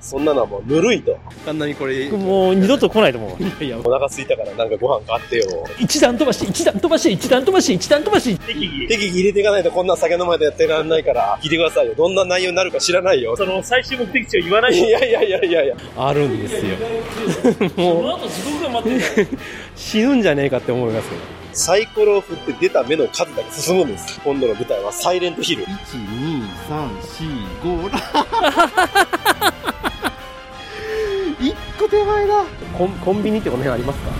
[0.00, 1.18] そんなのはもうぬるいと。
[1.46, 3.42] あんなにこれ、もう二度と来ないと思う。
[3.42, 5.66] いやいや、お腹空いたからなんかご飯買ってよ。
[5.78, 8.38] 一段飛ばし、一段飛ばし、一段飛ばし、一段飛ばし。
[8.38, 8.88] 適宜。
[8.88, 11.94] 適宜入れていかないとこんな酒飲までやってらんないから、聞いてくださいよ。
[11.94, 13.36] どんな内容になるか知らないよ。
[13.36, 15.76] その最終目的地を言わないいやいやいやいやいや。
[15.96, 16.76] あるんですよ。
[17.76, 19.28] そもう、の後地獄が待ってる。
[19.76, 21.40] 死ぬんじゃねえかって思いますけど。
[21.52, 24.20] サイコロを振って出た目の数だけ進むんです。
[24.24, 25.64] 今度の舞台はサイレントヒル。
[25.64, 26.88] 1、2、3、
[27.62, 29.49] 4、5、
[31.40, 32.44] 1個手前だ。
[32.76, 34.10] コンコンビニってこの辺ありますか？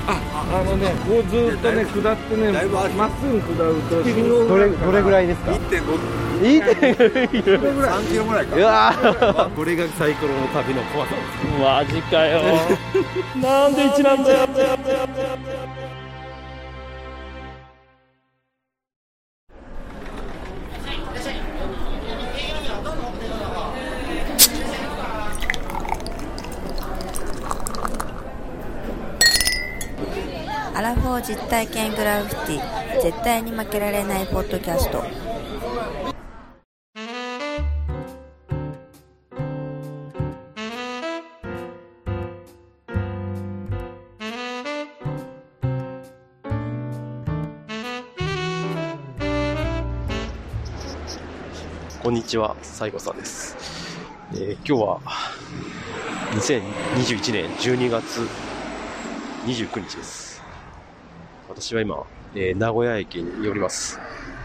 [0.52, 4.02] あのね、こうずっとね、下ってね、だいぶあるまっすぐ下ると、
[4.48, 7.28] どれ、どれぐらいですか？1.5、いいって3
[8.10, 8.56] キロぐらいか。
[8.56, 11.46] うわこれがサイコロの旅の怖さです。
[11.60, 12.42] マジかよ。
[13.40, 14.48] なんで一なんだよ。
[30.90, 35.04] アラフォー実体験グラフィティ絶対に負けられないポッドキャスト
[52.02, 53.56] こんにちは、西郷さんです。
[54.32, 55.00] えー今日は、
[56.32, 58.26] 2021年12月
[59.46, 60.29] 29日です。
[61.50, 63.98] 私は今、えー名古屋駅に寄ります。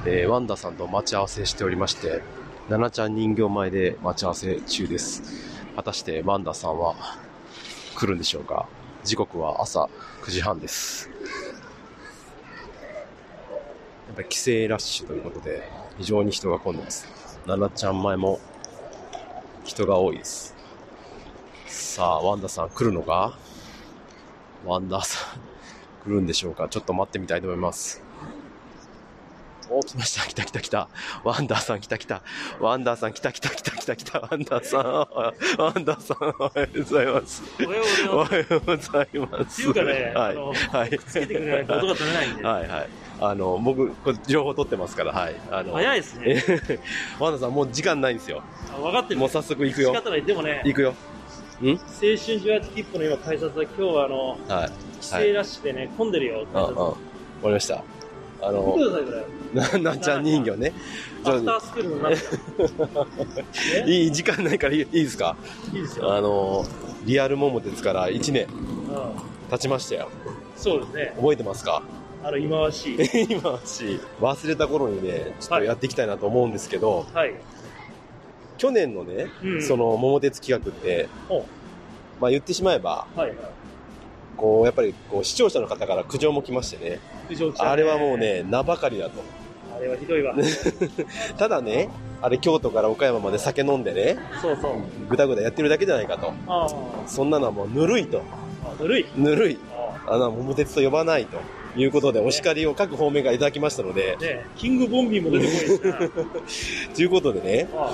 [0.05, 2.23] えーワンダさんと待ち合わせしておりまして、
[2.67, 5.21] ナナちゃん人形前で待ち合わせ中です。
[5.75, 6.95] 果たしてワンダさんは
[7.95, 8.67] 来るんでしょうか？
[9.03, 9.87] 時刻は朝
[10.23, 11.11] 9時半です。
[14.07, 17.07] やっぱり帰省ラッシュということで、非常に人が混んでます。
[17.45, 18.39] ナナちゃん前も
[19.63, 20.55] 人が多いです。
[21.67, 23.37] さあ、ワンダさん来るのか？
[24.65, 25.39] ワンダさん
[26.05, 26.67] 来るんでしょうか？
[26.69, 28.03] ちょっと待ってみたいと思います。
[29.67, 30.27] お、来ました。
[30.27, 30.89] 来た来た来た。
[31.23, 32.21] ワンダーさん来た来た。
[32.59, 34.19] ワンダーさん来た来た来た来た来た。
[34.19, 34.83] ワンダーさん。
[34.83, 37.43] ワンダーさん、おはようございます。
[37.59, 38.91] おはようおございます。
[38.91, 39.61] はようございます。
[39.61, 40.35] っていうかね、はい。
[40.35, 40.99] はい。
[40.99, 42.43] つけてくれないと音が取れないんで。
[42.45, 42.89] はいはい。
[43.21, 45.35] あの、僕、これ情報取ってますから、はい。
[45.49, 46.43] あの、早いですね。
[46.69, 46.79] え
[47.19, 48.43] ワンダーさん、もう時間ないんですよ。
[48.71, 49.19] あ分かってる。
[49.19, 49.95] もう早速行くよ仕。
[49.99, 50.21] 方ない。
[50.23, 50.93] でもね、行くよ。
[51.63, 51.69] ん？
[51.69, 54.71] 青春18切符の今改札は今日はあの、はい。
[55.01, 56.75] 帰省ラッシュでね、混んでるよ、改うんうん。
[56.77, 56.97] わか
[57.45, 57.75] りました。
[57.75, 57.81] あ
[58.41, 58.51] 札。
[58.53, 59.11] の見て、ください、こ
[59.75, 59.79] れ。
[59.81, 60.73] な、なんちゃん人形ね。
[61.23, 63.05] アフタースクールの中。
[63.85, 65.35] ねいい時間ないからいいいいですか？
[65.73, 66.13] いいですよ。
[66.13, 66.65] あの、
[67.05, 70.09] リアル桃鉄から1年うん経ちましたよ。
[70.55, 71.13] そうですね。
[71.17, 71.81] 覚えてますか？
[72.23, 72.97] あの、忌まわしい。
[73.29, 77.33] 今し、忘れた頃にね、ちょっとやっていきたいなと思うんですけど、はい。
[78.57, 81.09] 去年のね、うんその桃鉄企画って、
[82.19, 83.37] まあ言ってしまえば、はいはい。
[84.37, 86.99] こう、やっぱりこう視聴者の方から苦情も来ましてね、
[87.29, 88.17] ねあれはもう。
[88.17, 89.21] ね、名ばかりだと。
[89.75, 90.35] あれはひどいわ。
[91.37, 91.89] ただね、
[92.21, 94.73] あれ京都から岡山まで酒飲んでね、そうそう。
[95.09, 96.33] ぐだぐだやってるだけじゃないかと。
[96.47, 96.67] あ
[97.05, 98.21] そんなのはもうぬるいと。
[98.63, 99.05] あ、ぬるい？
[99.15, 99.57] ぬるい。
[100.07, 101.39] ああの、桃鉄と呼ばないと
[101.77, 106.95] いうことで、お叱りを各方面がいただきましたのであ、ねキングボンビーも出てこないしな。
[106.95, 107.91] ということでね、あ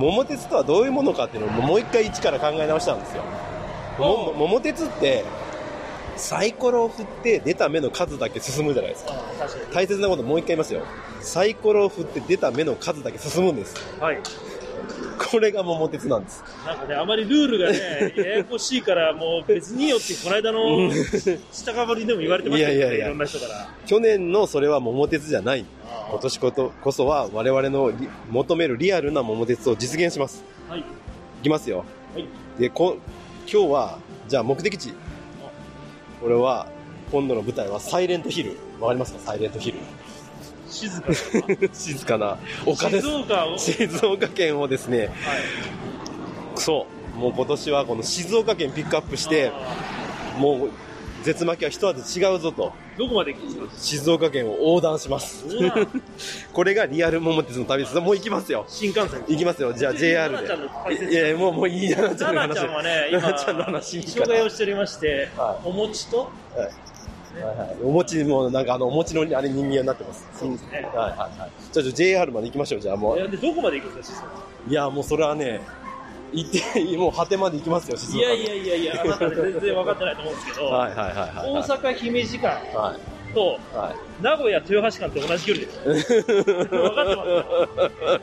[0.00, 3.22] 桃鉄とはどういうものかっていうのをもう一回一から考え直したんですよ。
[3.98, 5.24] も桃鉄って、
[6.16, 9.12] サイコロを振って出た目の数だけ進むじゃないですか。
[9.74, 10.80] 大切なこともう一回言いますよ。
[11.20, 13.76] サイコロを振って出た目の数だけ進むんです。
[14.00, 14.18] はい。
[15.30, 16.42] これが桃鉄なんです。
[16.66, 20.90] なんかね、あまりルールがね、 ややこしいから、もう別にいいよって、この間の
[21.52, 23.68] 下かぶりでも言われてましたよね、いやいやいやろんな人から。
[23.86, 25.64] 去年のそれは桃鉄じゃない。
[25.84, 30.44] あ今年ことこそは我々のリ求めるリアルな桃鉄を実現します。
[30.68, 30.80] はい。
[30.80, 30.84] い
[31.42, 31.84] きますよ。
[32.14, 32.26] はい。
[32.58, 32.96] で、こ、
[33.50, 33.98] 今日は、
[34.28, 34.92] じゃあ目的地。
[36.20, 36.66] これは、
[37.10, 38.56] 今度の舞台はサイレントヒル。
[38.80, 39.20] わかりますか？
[39.20, 39.78] サイレントヒル。
[40.70, 41.08] 静か
[41.72, 43.16] 静かな丘です静。
[43.16, 43.50] 岡を。
[43.50, 43.58] はい。
[43.58, 45.10] 静岡県をですね、
[46.56, 46.86] そ
[47.16, 50.70] う、もう今年はこの静岡県ピックアップして、あもう、
[51.22, 53.34] 絶巻きは一味違うぞと、ーどこまで
[53.76, 55.44] 静岡県を横断します。
[56.52, 58.00] これがリアル桃鉄の旅です。
[58.00, 58.64] もう行きますよ。
[58.68, 59.24] 新幹線。
[59.26, 59.72] 行きますよ。
[59.72, 60.48] じゃあ JR で。
[60.98, 62.54] 説いやもう、もういいななちゃんの話。
[62.54, 66.89] 奈々ちゃんはね、今、ちゃんの話いいから障害をしておりまして、はいお餅と、はい
[67.38, 70.28] はいはいお餅も、なんかあの、お餅のあれ人間になってます。
[70.32, 71.52] そうですねはいはいはい。
[71.72, 72.80] じゃあ、JR まで行きましょう。
[72.80, 74.28] じゃあもいやで、どこまで行くんですか。
[74.66, 75.66] いや、もうそれはね、
[76.32, 78.26] 行って、もう果てまで行きますよ、静岡。
[78.26, 81.50] いやいやいやいや、あなたね全然分かってないと思うんですけど、はいはいはいはい。
[81.50, 83.19] 大阪姫路間、はい。
[83.34, 84.22] と、はい。
[84.22, 86.22] 名古屋豊橋間って同じ距離です。
[86.22, 87.28] 分かってます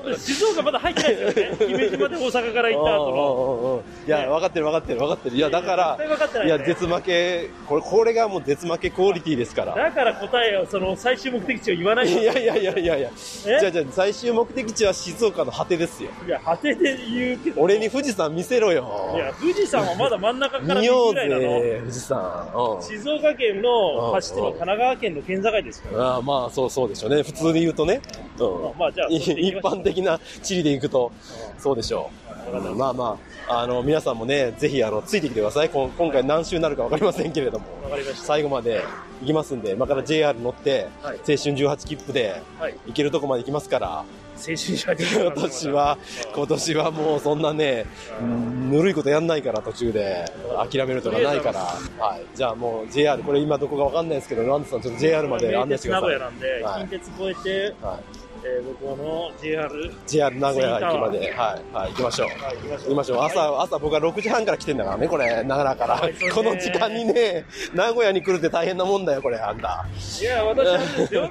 [0.09, 0.17] よ。
[0.17, 1.57] 静岡まだ入ってないですよね。
[1.59, 3.83] 姫路まで大阪から行った後の。
[4.05, 5.35] いや、分かってる分かってる分かってる。
[5.35, 9.73] いや、だからかいいや、絶負け、これ、これがもう絶負けクオリティですから。
[9.75, 13.09] だから答えを、その最終目的地を言わないいやいやいやいやいや。
[13.47, 13.59] え？
[13.59, 16.09] じゃあじゃあ最終目的地は静岡の果てですよ。
[16.25, 17.61] いや、果てで言うけど。
[17.61, 19.13] 俺に富士山見せろよ。
[19.15, 21.41] いや、富士山はまだ真ん中から見見ようぐらいなの。
[21.41, 22.49] ぜ、富士山。
[22.53, 22.81] うん。
[22.81, 26.03] 静岡県の走っての神奈川県の県境ですから。
[26.03, 27.23] ああまあそうそうでしょうね。
[27.23, 28.01] 普通に言うとね、
[28.39, 29.15] うん。
[29.15, 31.11] 一般的な地理でいくと。
[31.57, 32.09] そうでしょ
[32.51, 33.17] う、うんまあま
[33.49, 35.69] ああの皆さんもねぜひあのついてきてください。
[35.69, 37.65] こん今回何周になるか分かりませんけれども。
[37.83, 38.25] わかりました。
[38.25, 38.83] 最後まで
[39.21, 41.17] 行きますんで今から JR 乗って、はい。
[41.17, 42.75] 青春18切符ではい。
[42.87, 44.05] 行けるとこまで行きますから
[44.37, 45.97] 青春者今年は
[46.33, 47.85] 今年はもうそんなね
[48.21, 50.25] うんぬるいことやんないから途中で。
[50.57, 56.09] 諦めるとかないから、はい、じゃあもう JR これ今どこか分かんないですけどランドさんちょっと JR まで案内してください。
[56.09, 56.87] 名古屋なんで、はい。
[56.87, 62.27] 近鉄越えて、はいえー、向こうの JR、JR 名古屋駅まで、はい、はい、行きましょう。
[62.43, 62.79] はい、行きましょう。
[62.79, 63.23] 行きましょう。
[63.23, 65.95] 朝、朝僕は6時半から来てんだからね、これ、長良から。
[65.95, 69.85] はいこの時間にね、名古屋に来るって大変なもんだよ、これ、あんた。
[70.21, 71.29] いや、私はですよ。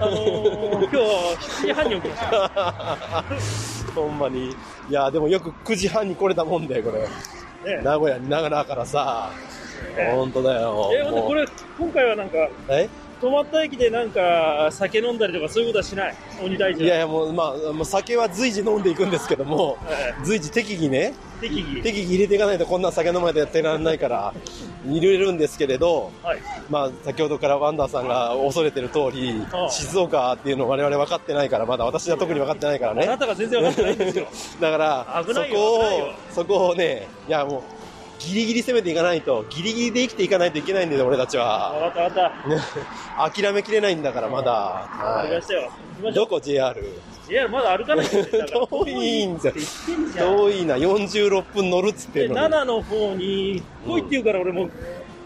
[0.00, 3.24] あのー、今日7時半に起きました。
[4.00, 4.50] ほんまに。
[4.50, 4.54] い
[4.90, 7.76] や、でもよく9時半に来れたもんだよ、これ。
[7.76, 9.30] ね名古屋に長良からさ。
[9.96, 10.90] えほんとだよ。
[10.94, 11.46] え、ほんでもうこれ、
[11.78, 12.38] 今回はなんか、
[12.68, 12.88] え？
[13.24, 16.14] 泊まった駅でなんか、酒飲んだりとかそういうことはしない？
[16.44, 16.84] 鬼大臣。
[16.84, 21.82] いやいや、もう、まあ、もう酒は随時飲んでいくんですけども、 え随時適宜ね、ー適宜。
[21.82, 24.34] 適宜入れていかないとこんな酒飲まないとやってられないから、
[24.86, 26.38] 入れるんですけれど、はい。
[26.68, 33.16] まあ、先ほどからワンダーさんが恐れてる通り ああ、静岡っていうのを我々分かってないから、まだ私は特に分かってないからあなね。
[33.18, 34.26] たが全然分かってないんですよ。
[34.60, 35.82] だから、そこを、
[36.30, 37.62] そこをね、いやもう、
[38.26, 41.72] ギリギリ攻めていかないと、ギリギリで生きていかないといけないんだよ、俺たちは。
[41.92, 43.30] 分かった分かった。
[43.42, 44.50] 諦めきれないんだから、まだ。
[44.52, 45.62] はわかりましたよ。
[45.62, 46.14] 行きまい。
[46.14, 46.26] しょうど。
[46.28, 46.84] こ JR?
[47.28, 48.42] JR まだ歩かないんですよ。
[48.42, 50.36] だから遠いんですよって言ってんじゃん。
[50.36, 52.54] 遠いな、46分乗るっつってで、んのに。
[52.54, 54.70] 7の方に来いって言うから俺もう、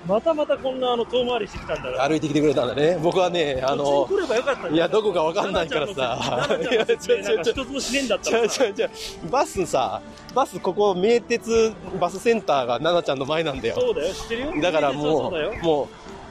[0.08, 2.08] またまたこんなあの遠回りしてきたんだから。
[2.08, 2.98] 歩いてきてくれたんだね。
[3.02, 4.08] 僕はね、あの
[4.72, 5.94] いや、どこか分かんないからさ。
[5.94, 8.48] 奈々ちゃんの説明なんか一つもしねえんだったちゃらさ。
[8.48, 8.86] うちゃうちゃ
[9.26, 10.00] うバスさ、
[10.34, 13.74] バスここ、名鉄バスセンターが奈々ちゃんの前なんだよ。
[13.78, 14.62] そうだよ、知ってるよ。
[14.62, 15.88] だからもう、もう、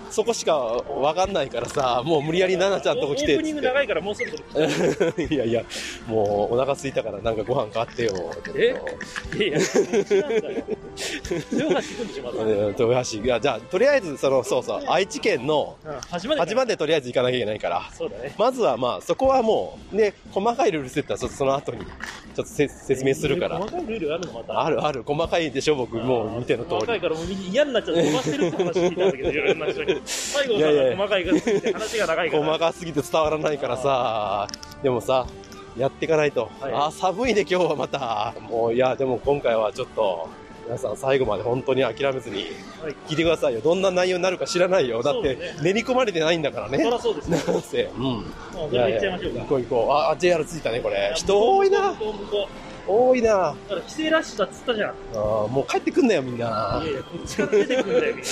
[0.09, 3.61] そこしかわかんないからさ、もう無理やり奈々ちゃんとこ来てっオープニング。
[3.61, 5.33] 長いからもうそろそろ来て。
[5.35, 5.63] いやいや、
[6.07, 8.31] もうお腹空いたからなんかご飯買ってよ。
[8.55, 8.75] え？
[9.37, 9.63] いやいや、こ
[10.01, 10.63] っちなんだよ。
[11.51, 12.43] 豊橋行くんでしょ、まだ。
[12.43, 13.23] うん豊橋。
[13.23, 16.41] いや、じゃあ、とりあえず、その、そうそう、愛知県の、うん端まで。
[16.41, 17.89] 端までとりあえず行かなきゃいけないから。
[17.93, 18.33] そうだね。
[18.37, 21.85] まずはまあ、そこはもう、ね、細かいルール設定はその後に、ちょ
[22.33, 23.57] っとせ説明するから。
[23.59, 24.61] 細かいルールあるのまた？
[24.61, 26.75] あるある、細かいでしょ、僕、もう見ての通り。
[26.75, 29.96] 細かいからもう嫌になっちゃって飛ばしてるって話聞いたんだけど、いろんな人に。
[30.05, 32.45] 最後さ、いやいや細かいからすぎて話が長いから。
[32.45, 34.47] 細かすぎて伝わらないからさ、
[34.83, 35.27] でもさ、
[35.77, 36.49] やっていかないと。
[36.59, 38.33] はいあ、寒いね、今日はまた。
[38.49, 40.29] もう、いや、でも今回はちょっと、
[40.67, 42.47] 皆さん最後まで本当に諦めずに
[42.83, 43.61] はい聞いてくださいよ。
[43.61, 45.01] どんな内容になるか知らないよ。
[45.01, 46.77] だって練り込まれてないんだからね。
[46.79, 47.41] そりゃそうですね。
[47.47, 48.03] なんせ、うん。
[48.03, 49.45] いましょうか行。
[49.45, 49.91] こう行こう。
[49.93, 51.13] あ、あ JR 着いたね、これ。
[51.15, 51.93] 人多いな。
[51.93, 52.49] 向こう向こ
[52.87, 53.51] 多いな。
[53.51, 54.89] うだから帰省ラッシュだっつったじゃん。
[54.89, 56.89] いあーもう帰ってくんなよ、みんなや。
[56.89, 58.27] いや、こっちから出てくんだよ、みんな。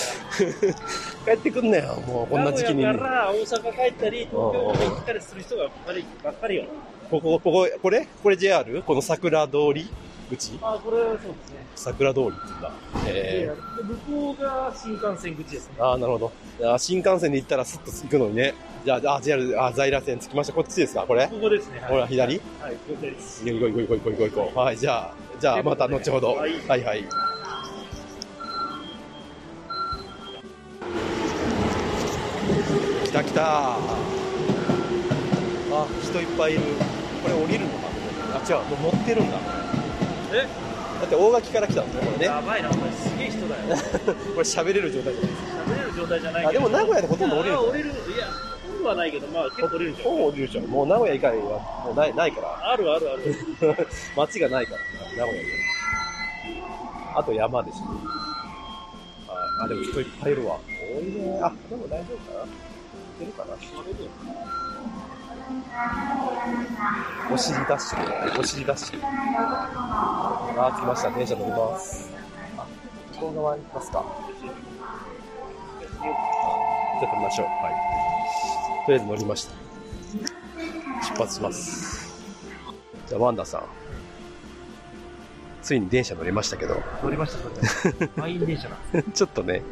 [1.25, 2.93] 帰ってくんなよ、もうこんな時期に名。
[2.93, 6.65] 古屋から大阪帰ったり、東京に行ったりする人がばっかりばっかりよ。
[7.09, 8.07] ここ、ここ、これ？
[8.23, 8.81] これ JR?
[8.83, 9.87] この桜通り？
[10.25, 10.57] 口？
[10.61, 11.65] あ、これはそうですね。
[11.75, 12.71] 桜通りって言うんだ。
[13.07, 13.97] えで向
[14.33, 15.75] こうが新幹線口ですね。
[15.79, 16.31] ー、ああ、なるほど。
[16.61, 18.53] あー新幹線で行ったらスッと行くのにね。
[18.85, 20.53] じゃあ、あ、JR、あ、在来線着きました。
[20.53, 21.03] こっちですか？
[21.07, 21.27] これ？
[21.27, 21.79] ここですね。
[21.87, 22.41] ほら、左？
[22.61, 23.43] はい、了解です。
[23.45, 24.59] 行こう行こう行こう行こう行こう。
[24.59, 26.35] はい、じゃあ、じゃあ、また後ほど。
[26.35, 27.03] はいはいはい。
[33.05, 33.77] 来た来たあ、
[36.03, 36.61] 人いっぱいいる。
[37.23, 37.87] これ降りるのか
[38.35, 39.37] あ、違う、もう乗ってるんだ。
[40.35, 40.47] え
[40.99, 42.25] だって大垣から来たんですね、これね。
[42.25, 43.77] やばいな、これすげえ人だよ。
[44.33, 46.49] これ喋れる状態じゃないです喋れる状態じゃないか。
[46.49, 46.63] あ、けど。
[46.63, 47.89] でも名古屋でほとんど降りるあ降りる。
[47.89, 48.27] いや、
[48.65, 50.09] ほとんどはないけど、まあ結構降りるじゃん。
[50.09, 50.65] ほぼ降りるじゃん。
[50.65, 51.43] もう名古屋以外は
[51.85, 52.71] もうないないから。
[52.71, 53.87] あるあるある。
[54.15, 54.79] 街がないから、
[55.17, 55.49] 名古屋に。
[57.15, 57.77] あと山でしょ。
[59.29, 60.59] あ、あでも人いっぱいいるわ。
[60.95, 61.39] 多いね。
[61.41, 62.47] あ、でも大丈夫かない
[63.19, 63.55] けるかな
[67.31, 68.39] お尻ダッシュ。
[68.39, 68.99] お尻ダッシュ。
[69.03, 71.11] あー、来ました。
[71.11, 72.09] 電車乗ります。
[72.57, 72.65] あ、
[73.13, 74.05] 向こう側に行きますか。
[75.99, 77.45] ちょっと見ましょう。
[77.47, 78.85] はい。
[78.85, 79.53] とりあえず乗りました。
[81.13, 82.23] 出発します。
[83.07, 83.63] じゃあ、ワンダさん。
[85.61, 88.07] ついに電車乗りましたけど、乗りました、乗りました。
[88.21, 89.11] 満員電車なんです。
[89.11, 89.63] ちょっとね、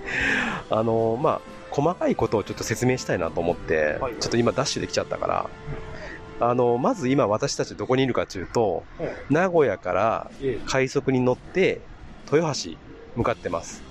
[0.69, 5.50] あのまあ、細かいことをちょっと説明したいなと思って、はいちょっと今ダッシュできちゃったから、
[6.50, 8.83] あのまず今私たちどこにいるかというと、
[9.29, 11.81] 名古屋からええ、快速に乗って、
[12.31, 12.71] 豊橋
[13.15, 13.81] 向かってます。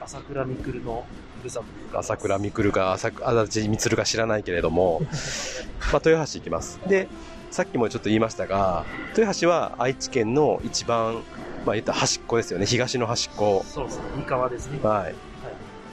[0.00, 1.04] 朝倉未来の
[1.40, 1.60] ふるさ
[1.92, 5.00] と朝倉未来か朝足立光か知らないけれども、
[5.92, 6.80] まあ、豊橋行きます。
[6.86, 7.08] で、
[7.50, 8.84] さっきもちょっと言いましたが、
[9.16, 11.22] 豊橋は愛知県の一番、
[11.66, 12.66] まあ言ったら端っこですよね。
[12.66, 13.64] 東の端っこ。
[13.66, 14.78] そうですね、三河ですね。
[14.82, 15.14] はい。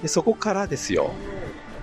[0.01, 1.11] で、そこからですよ。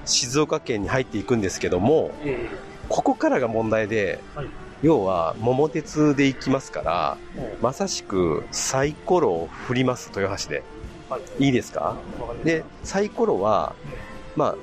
[0.05, 2.49] 静岡県に入っていくんですけども、え
[2.89, 4.47] ここからが問題で、はい
[4.83, 7.17] 要は桃鉄で行きますから、
[7.63, 10.63] まさしくサイコロを振ります、豊橋で。
[11.09, 11.47] う、はい。
[11.47, 11.97] いいですか？
[12.45, 13.75] で、サイコロは、
[14.37, 14.57] まあ、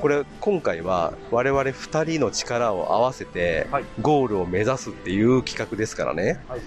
[0.00, 6.40] これ、今回は我々二人の力を合わせてはい、ゴールを目指すっていう企画ですからね。
[6.48, 6.60] はい。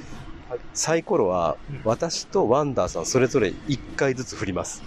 [0.49, 0.59] はい。
[0.73, 4.81] サイコロはうん、私とワンダーさんそれぞれ1回ずつ振ります。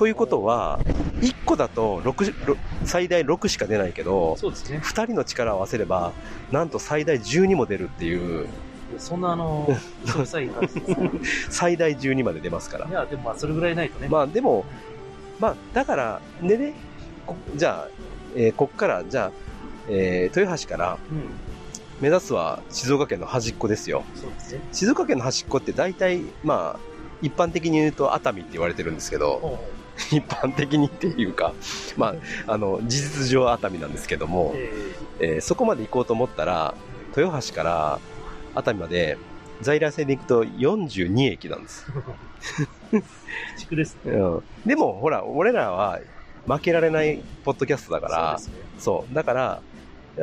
[0.00, 0.80] ということは、
[1.20, 4.78] 1個だと6ろ最大6しか出ないけど、そうですね。
[4.78, 6.14] 2人の力を合わせれば、
[6.50, 8.48] なんと最大12も出るっていう、
[8.96, 10.24] そんなあの、い感
[10.66, 11.10] じですね。
[11.50, 12.90] 最大12まで出ますからい。
[12.90, 14.08] や、でもまあ、それぐらいないとね。
[14.08, 14.64] まあでも、
[15.38, 16.72] まあだから、でね、
[17.26, 17.88] こじゃあ、
[18.34, 19.32] えーこっから、じゃあ、
[19.90, 21.24] えー豊橋からうん。
[22.00, 24.02] 目指すは静岡県の端っこですよ。
[24.14, 24.60] そうですね。
[24.72, 26.80] 静岡県の端っこって大体、まあ、
[27.20, 29.60] 一般的に言うと熱海って言われてるんですけど、
[30.10, 31.52] 一般的にっていうか、
[31.96, 32.14] ま
[32.46, 34.72] あ、あの、事実上熱海なんですけどうも、え
[35.20, 36.74] えーそこまで行こうと思ったら、
[37.14, 37.98] 豊橋から
[38.54, 39.18] 熱海まで、
[39.60, 41.86] 在来線で行くと42駅なんです。
[42.92, 43.04] ー、鬼
[43.58, 44.12] 畜ですね。
[44.12, 44.42] うん。
[44.64, 46.00] でも、ほら、俺らは
[46.46, 48.60] 負けられないポッドキャストだから、そうね。
[48.78, 49.14] そう。
[49.14, 49.62] だから、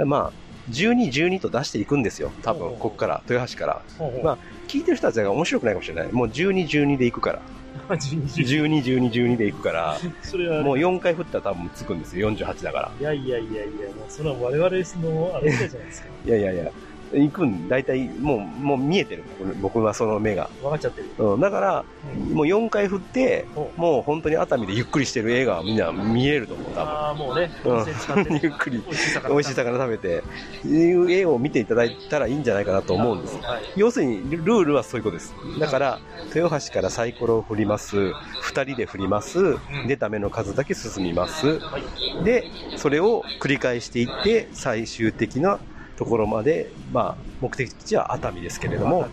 [0.05, 2.31] まあ、12、12と出していくんですよ。
[2.41, 3.81] 多分、こっから、豊橋から。
[4.23, 6.11] まあ聞いてる人たちが面白くないかもしれない。
[6.11, 7.41] もう12、12で行くから。
[7.89, 12.31] 12 12、12、12で行くから、 それは、もう4回振ったら多分つくんですよ。
[12.31, 12.91] 48だから。
[12.99, 13.69] いやいやいやいや、
[14.09, 16.07] それは我々の、あれじゃないですか。
[16.25, 16.71] いやいやいや、
[17.13, 19.23] 行くん、大体、もう、もう見えてる。
[19.61, 20.49] 僕僕はその目が。
[20.61, 21.07] 分かっちゃってる。
[21.19, 21.39] うん。
[21.39, 23.45] だから、うんもう4回振って、
[23.77, 26.81] もう本当に熱海でゆっくりしてる映画はみんな見れると思う、多分。
[26.83, 27.85] ああ、もうね、うん
[28.41, 29.77] ゆっくり美味しい魚。
[29.77, 30.23] 食べて、
[30.65, 33.37] いう絵を見ていただいたらいいんじゃないかなと思うんです。
[33.37, 33.61] はい。
[33.75, 35.33] 要するに、ルルールはそういうことです。
[35.59, 35.99] だから、
[36.35, 38.13] 豊橋からサイコロを振ります。
[38.41, 39.57] 二人で振ります。
[39.87, 41.59] 出た目の数だけ進みます。
[41.59, 42.23] はい。
[42.23, 45.59] で、それを繰り返していって、最終的な
[45.97, 49.07] ところまで、まあ、目的地は熱海ですけれども、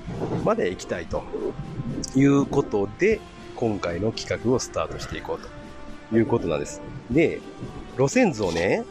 [0.44, 1.24] まで行きたいと
[2.14, 3.20] いうことで、
[3.56, 6.82] 今回の企画をスタートしていこうということなんです。
[7.10, 7.40] で、
[7.96, 8.84] 路線図をね、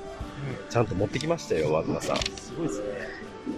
[0.69, 2.17] ちゃんと持ってきましたよ、ワグナさん。
[2.17, 2.85] すごいですね。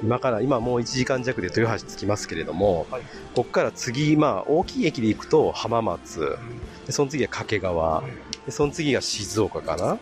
[0.04, 3.02] 今から、今もう1時間弱で豊橋着きますけれども、はい
[3.36, 6.38] ここから次、まあ、大きい駅で行くと浜松、
[6.86, 8.04] でその次は掛川、
[8.46, 10.00] でその次が静岡かな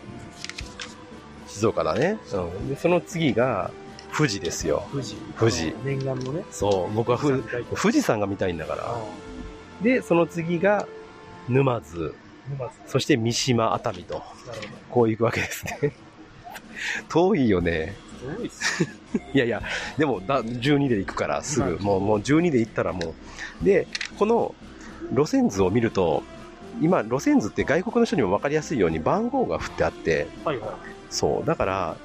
[1.47, 2.19] 静岡だね。
[2.31, 2.69] うん。
[2.69, 3.71] で、その次が
[4.15, 4.87] 富士ですよ。
[4.91, 5.15] 富士。
[5.37, 6.43] 富士念願のね。
[6.51, 7.43] そう、僕はふ
[7.75, 8.95] 富士山が見たいんだから。
[9.81, 10.87] で、その次が
[11.49, 12.13] 沼津、
[12.49, 12.75] 沼津。
[12.87, 14.57] そして三島、熱海と、なるほど。
[14.89, 15.95] こう行くわけですね。
[17.09, 17.95] 遠いよね。
[18.19, 18.89] すごいっすね。
[19.33, 19.61] いやいや、
[19.97, 23.15] でもだ12で行くからすぐ、うんもうもう12で行ったらも
[23.61, 23.65] う。
[23.65, 24.53] で、この
[25.11, 26.23] 路線図を見ると、
[26.81, 30.69] 今、路線図って外国の人にも分かりやすいように番号が振ってあって、はいはい。
[31.09, 31.97] そう、だから、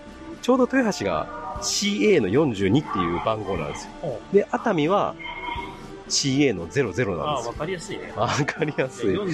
[0.49, 3.93] ちょうど豊橋が CA の42っていう番号なんですよ。
[4.01, 5.15] ほで、熱海は
[6.09, 7.51] CA の00ああ、なんですよ。
[7.51, 8.13] わかりやすいね。
[8.17, 9.11] わかりやすい。
[9.11, 9.27] 42。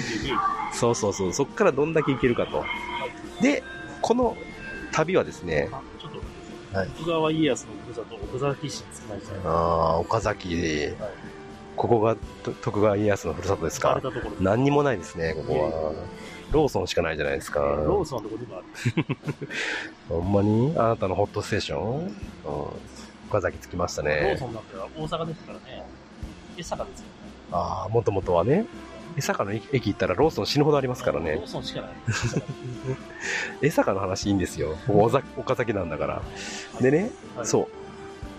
[0.73, 2.65] そうそうそう、そっからどんだけ行けるかと。
[3.41, 3.63] で、
[4.01, 4.35] この
[4.91, 6.11] 旅はですね、あ、ちょっ
[6.73, 9.39] と、はい徳川家康のふるさと、岡崎市に着きましたね。
[9.45, 10.97] ああ、岡崎で、
[11.77, 14.01] ここがと徳川家康のふるさとですか。
[14.41, 15.93] 何にもないですね、ここは。
[16.55, 17.59] ローソンしかないじゃないですか。
[17.59, 18.65] ローソンのところにもある。
[20.07, 20.73] ほんまに？
[20.77, 22.09] あなたのホットステーション、うん、
[23.27, 24.47] 岡崎着きましたローねソ。
[24.47, 25.85] ンだったら大阪ですからね。
[26.57, 27.05] 江坂ですよ。
[27.51, 28.65] ああ、もともとはね。
[29.17, 31.45] 江坂の駅駅行ったらローソン死ぬほどありますからロねー。
[31.45, 31.89] ソンしかない。
[33.61, 34.77] 江坂の話いいんですよ。
[34.87, 36.21] 岡崎なんだから。
[36.79, 37.67] でね、はいそ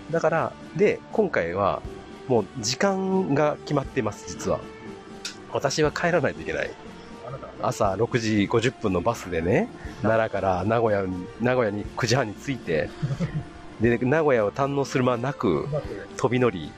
[0.09, 0.11] う。
[0.11, 1.83] だから、で、今回は、
[2.27, 4.59] もう時間が決まっています、実は。
[5.53, 6.71] 私は帰らないといけない。
[7.61, 9.69] 朝6時50分のバスでね、
[10.01, 12.89] 奈良から名古屋に、名古屋に9時半に着いて、
[13.81, 15.67] で、名古屋を堪能する間なく
[16.17, 16.71] 飛び乗り、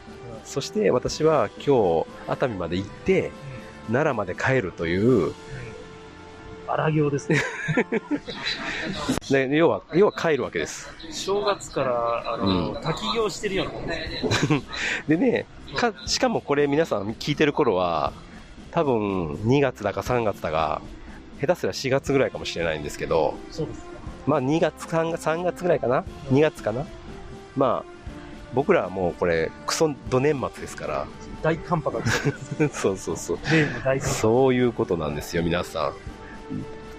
[0.44, 3.32] そして私は今日熱海まで行って、
[3.88, 5.34] 奈良まで帰るという、
[6.68, 7.42] 荒行ですね。
[9.50, 10.88] で要は、要は帰るわけです。
[11.12, 15.08] 正月から、あの、う滝行してるようなもんです。
[15.10, 15.46] でね、
[15.76, 18.14] か、しかもこれ皆さん聞いてる頃は、
[18.72, 20.82] 多分2月だか3月だか、
[21.42, 23.86] 下手すら4月ぐらいかもしれないんですけど、そうです。
[24.28, 26.86] まあ2月、3月、3月ぐらいかな ?2 月かな？
[27.56, 27.92] まあ、
[28.54, 31.08] 僕らはもうこれ、クソど年末ですから、
[31.42, 32.70] 大寒波が来てる。
[32.74, 33.40] そうそうそう。
[34.02, 35.94] そういうことなんですよ、皆さん。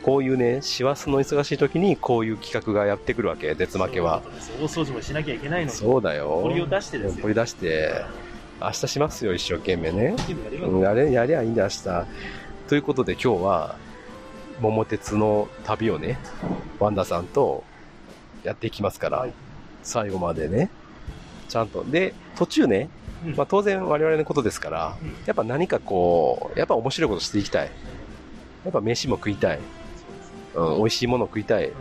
[0.03, 4.23] こういうね、師走の忙しい時にこういう企画がやってくるわけ、絶負けは。
[4.59, 5.77] 大掃除もしなきゃいけないのに。
[5.77, 6.41] そうだよ。
[6.43, 7.23] 堀を出してですよ。
[7.23, 8.03] 掘り出して、
[8.61, 10.14] 明日しますよ、一生懸命ね。
[10.83, 12.07] やれ、やりゃいいんだ、明日。
[12.69, 13.76] ということで今日は、
[14.61, 16.19] 桃鉄の旅をね、
[16.79, 17.64] ワンダさんと
[18.45, 19.33] やっていきますから、はい
[19.83, 20.69] 最後までね、
[21.49, 21.85] ちゃんと。
[21.85, 22.90] で、途中ね、
[23.25, 27.71] うんまあ当然我々のことですから、うんやっぱ何かこう、やっぱ面白いことしていきたい。
[28.64, 29.59] やっぱ飯も食いたい。
[30.54, 31.73] うん、美味しいもの食いたい。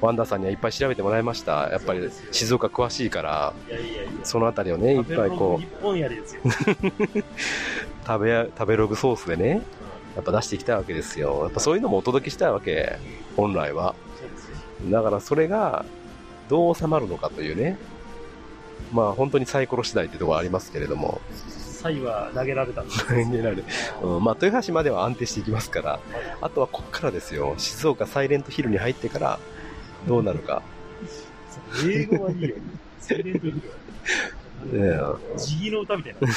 [0.00, 1.68] ワンダさんにはいっぱい調べてもらいました。
[1.70, 4.10] やっぱり静岡詳しいから、いやいやいや。
[4.24, 5.64] そのあたりをね、いっぱいこう。
[8.06, 9.62] 食べ、食べログソースでね、
[10.16, 11.42] やっぱ出していきたいわけですよ。
[11.44, 12.98] やっぱそういうのもお届けしたいわけ、
[13.36, 13.94] 本来は。
[14.90, 15.84] だからそれが、
[16.48, 17.78] どう収まるのかというね。
[18.92, 21.20] まあ本当にサイコロ次第ってところはありますけれども。
[21.82, 23.06] サイは投げられたんです。
[23.06, 23.62] 投げられ
[24.02, 26.00] うん、まあ豊橋までは安定していきますから、
[26.40, 27.54] あとはこっからですよ。
[27.58, 29.38] 静岡サイレントヒルに入ってから、
[30.06, 30.62] どうなるか。
[31.84, 32.54] 英語はいいよ。
[33.00, 33.60] セレントヒルね
[35.36, 36.28] ジギの歌みたいな。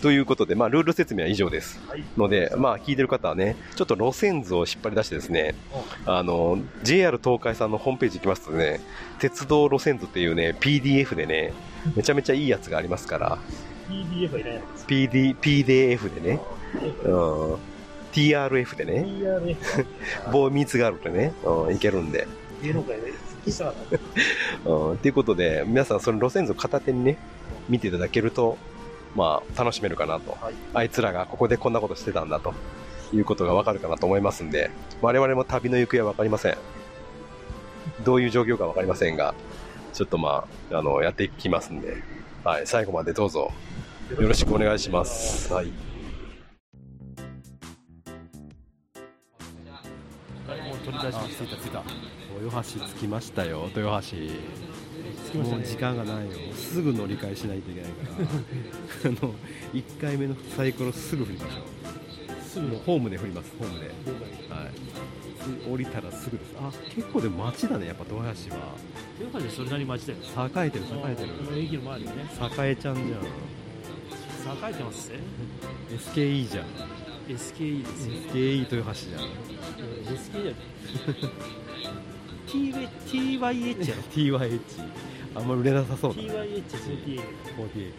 [0.00, 1.80] ということで、まあ、ルール説明は以上です。
[1.86, 2.02] はい。
[2.16, 5.54] ので、まあ、聞いてる方はね、ちょっと路線図を引っ張り出してですね、
[6.06, 8.80] あの、JR 東海さんのホームページ行きますとね、
[9.20, 11.52] 鉄道路線図っていうね、PDF でね、
[11.96, 13.38] めちゃめちゃいいやつがありますから、
[13.88, 14.60] PDF はいらない。
[14.60, 14.86] です。
[14.86, 16.40] PD、PDF でね、
[17.04, 17.54] うん、
[18.12, 19.86] TRF でね、TRF
[20.32, 22.26] 棒密があるでね、うん、いけるんで、
[22.62, 23.12] 芸能界で。
[24.64, 27.18] うん、ということで、皆さんその路線図を片手にね、
[27.68, 28.56] 見ていただけると、
[29.16, 30.38] まあ、楽しめるかなと。
[30.40, 30.54] はい。
[30.74, 32.54] あいつらがここでこんなことしてたんだと。
[33.16, 34.70] いうことがわかるかなと思いますんで、
[35.00, 36.56] 我々も旅の行方はわかりません。
[38.04, 39.34] どういう状況かわかりませんが、
[39.92, 42.02] ちょっとまあ、あの、やっていきますんで、
[42.44, 43.52] はい、最後までどうぞ。
[44.10, 45.52] よろしくお願いします。
[45.52, 45.66] はい。
[45.66, 45.72] も
[50.74, 51.82] う取り出しまし着いた着いた。
[52.42, 53.70] 豊橋着きましたよ。
[53.74, 54.16] 豊橋
[55.38, 56.32] もう時間がないよ。
[56.54, 58.08] すぐ乗り換えしないといけないか
[59.04, 59.10] ら。
[59.20, 59.34] あの
[59.72, 62.44] 1回目のサイコロすぐ振りましょう。
[62.44, 62.76] すぐ。
[62.76, 63.52] ホームで振ります。
[63.58, 63.86] ホームで。
[63.86, 63.92] は
[64.66, 65.21] い
[65.68, 68.74] 降りたらすぐですあ結構でも街だねやっぱ豊橋は
[69.18, 70.26] 豊橋でそれなりに街だよね。
[70.26, 71.28] 栄えてる栄えてる
[71.58, 72.12] 駅の周りね。
[72.66, 73.14] 栄えちゃんじゃん栄
[74.70, 75.18] えてますね。
[75.90, 76.66] SKE じゃん
[77.28, 78.14] SKE ですよ。
[78.32, 79.22] SKE 豊橋じゃん
[80.16, 80.56] SKE だよ。
[82.46, 84.60] TY TYH やろ？TYH
[85.34, 87.20] あんま売れなさそうな TYH、48。
[87.56, 87.92] 48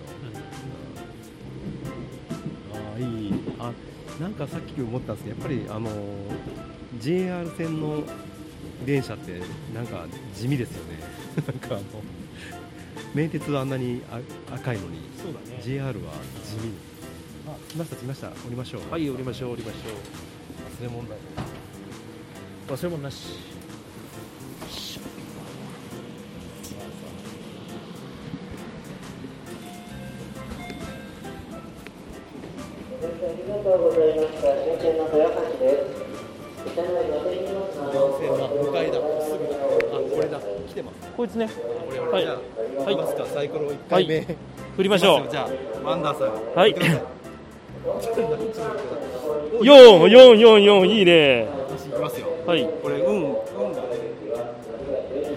[2.73, 3.71] ああいいあ
[4.21, 5.89] なんかさっき思ったんですけどやっぱりあの
[6.99, 8.03] JR 線の
[8.85, 9.41] 電車って
[9.73, 10.99] なんか地味ですよね
[11.47, 11.83] なんかあの
[13.13, 14.19] 名鉄はあんなにあ
[14.55, 15.61] 赤いのにそうだね。
[15.63, 16.71] JR は地味
[17.47, 19.79] あ来ました来ました降りましょうはい、降りましょう、降りましょ
[20.79, 21.15] 忘れ物だ。
[22.69, 23.52] 忘れ物なし。
[41.33, 41.49] ますね。
[42.11, 43.27] はい、はい。
[43.33, 44.21] サイコロ1回目、
[44.75, 45.27] 振りましょう。
[45.29, 46.55] じゃあ、ワンダーさん。
[46.55, 46.75] はい。
[49.61, 51.47] 四四四四いいね。
[51.67, 52.27] 私行きますよ。
[52.45, 52.69] はい。
[52.81, 53.33] これ、運、運
[53.73, 53.87] がね、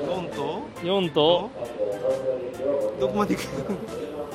[0.08, 1.50] 4と、四と？
[3.00, 3.42] どこまで行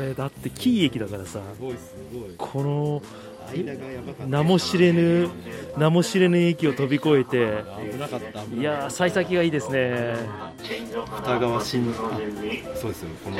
[0.00, 1.40] れだって喜劇だからさ
[2.36, 3.00] この
[4.26, 5.28] 名も知れぬ
[5.76, 10.16] 名も知れぬ駅を飛び越えて危なかった危いやー幸先がいいですね。
[11.24, 11.94] た二川新あ
[12.74, 13.08] そうですよ。
[13.24, 13.36] この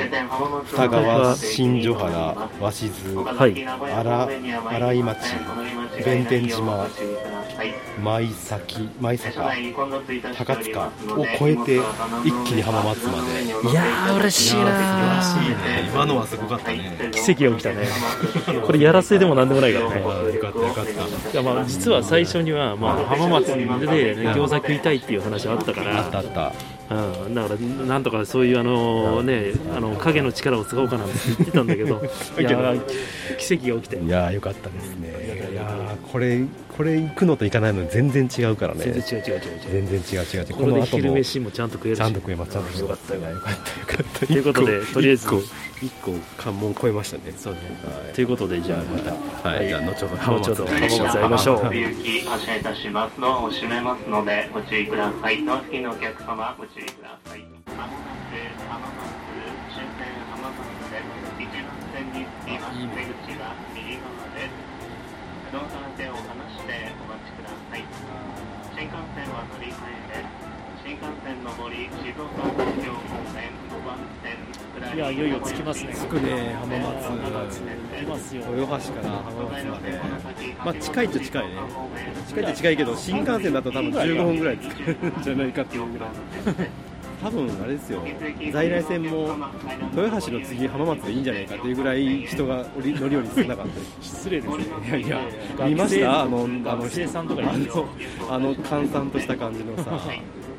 [0.63, 3.65] 二川新所原鷲津はい。
[3.65, 4.29] 荒
[4.75, 5.17] 荒井町
[6.05, 6.87] 弁天島
[8.01, 9.51] 舞崎舞坂
[10.37, 11.81] 高塚を越えて
[12.23, 13.43] 一気に浜松まで。
[13.43, 14.75] いやー嬉しいな素晴
[15.07, 15.89] らしいね。
[15.93, 17.11] 今のはすごかったね。
[17.11, 17.87] 奇跡が起きたね。
[18.65, 21.31] これやらせでもなんでもないからねよかったよかった。
[21.31, 23.65] いやまあ実は最初にはまあ浜松で、ね、
[24.33, 26.53] 餃子食いたいっていう話はあったからあったあった。
[26.89, 32.01] うん、だからなんとかそういうあの、ね、あの影の力を使おうかなって言ってたんだけど
[32.39, 32.73] いや
[33.37, 33.97] 奇跡が起きて。
[33.97, 35.38] いやーよかったですね
[36.11, 36.45] これ
[36.75, 45.29] これ行くのと行かないの全然違うからね全然違う違う違う違う全然違う違う違うこれで後も昼飯もちゃんと食えるしちゃんと食えますちゃんとよかったよよかったよかったということでとりあえず
[45.81, 49.13] 一個関門超えましたねそうねはいということでじゃあまた
[49.49, 53.21] はい、じゃあ後ほど後ほど浜松で浜松会いましょう行き発車いたします。
[53.21, 55.45] ドアを閉めますのでご注意ください。
[55.45, 57.39] ドア付近のお客様ご注意ください。
[57.77, 58.35] まもなく
[58.67, 58.99] 浜松
[59.71, 60.59] 終点浜松
[60.91, 61.39] です。
[61.39, 62.75] 一番線に着きます。
[62.75, 63.28] 出口
[74.95, 75.93] いやいよいよ着きますね。
[75.93, 77.09] 着くね浜松。
[78.07, 80.01] ますよ豊橋から浜松まで。
[80.65, 81.53] まあ近いっちゃ近いね。
[82.27, 86.09] 近いっちゃ近いけど新幹線だと多分15分ぐらい使えるんじゃないかっていうぐらい。
[87.21, 88.01] 多分あれですよ。
[88.51, 89.35] 在来線も
[89.95, 94.03] 豊橋の次浜松でいいんじゃないかっていうぐらい人が乗り降り少なかった。
[94.03, 94.63] 失礼ですね。
[94.87, 95.19] いやいや
[95.67, 96.21] 見ました？
[96.21, 96.83] あのあの
[98.31, 99.99] あの閑散とした感じのさ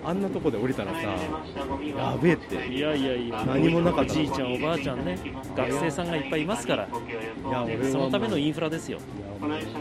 [0.04, 2.66] あんなとこで降りたらさやべえって。
[2.68, 5.18] いやいやいや何もなかったおじいちゃんおばあちゃんね
[5.56, 6.86] 学生さんがいっぱいいますから。
[6.86, 6.88] い
[7.50, 8.98] や俺はそのためのインフラですよ。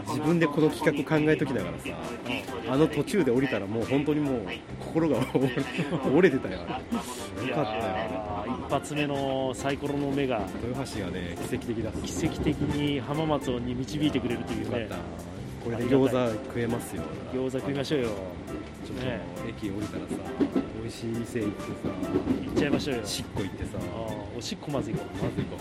[0.06, 1.88] 自分でこの企画考えときながらさ
[2.70, 4.46] あの途中で降りたらもう本当にもう
[4.78, 6.60] 心が折れてたよ。
[6.66, 6.82] あ
[7.42, 8.58] れよかったよ。
[8.66, 14.88] 一発目のサイコロの目が豊橋がね奇跡的だ奇跡的に浜松に導いてくれるというね
[15.62, 17.02] これで餃子食えますよ。
[17.32, 18.08] 餃子食いましょうよ。
[18.84, 19.20] ちょっとね。
[19.46, 20.14] 駅降りたらさ
[20.80, 21.62] 美味しい店行って
[22.46, 23.02] 行っちゃいましょうよ。
[23.02, 23.70] さしっこ行ってさ。
[24.36, 25.58] おしっこまず行こまず行こう、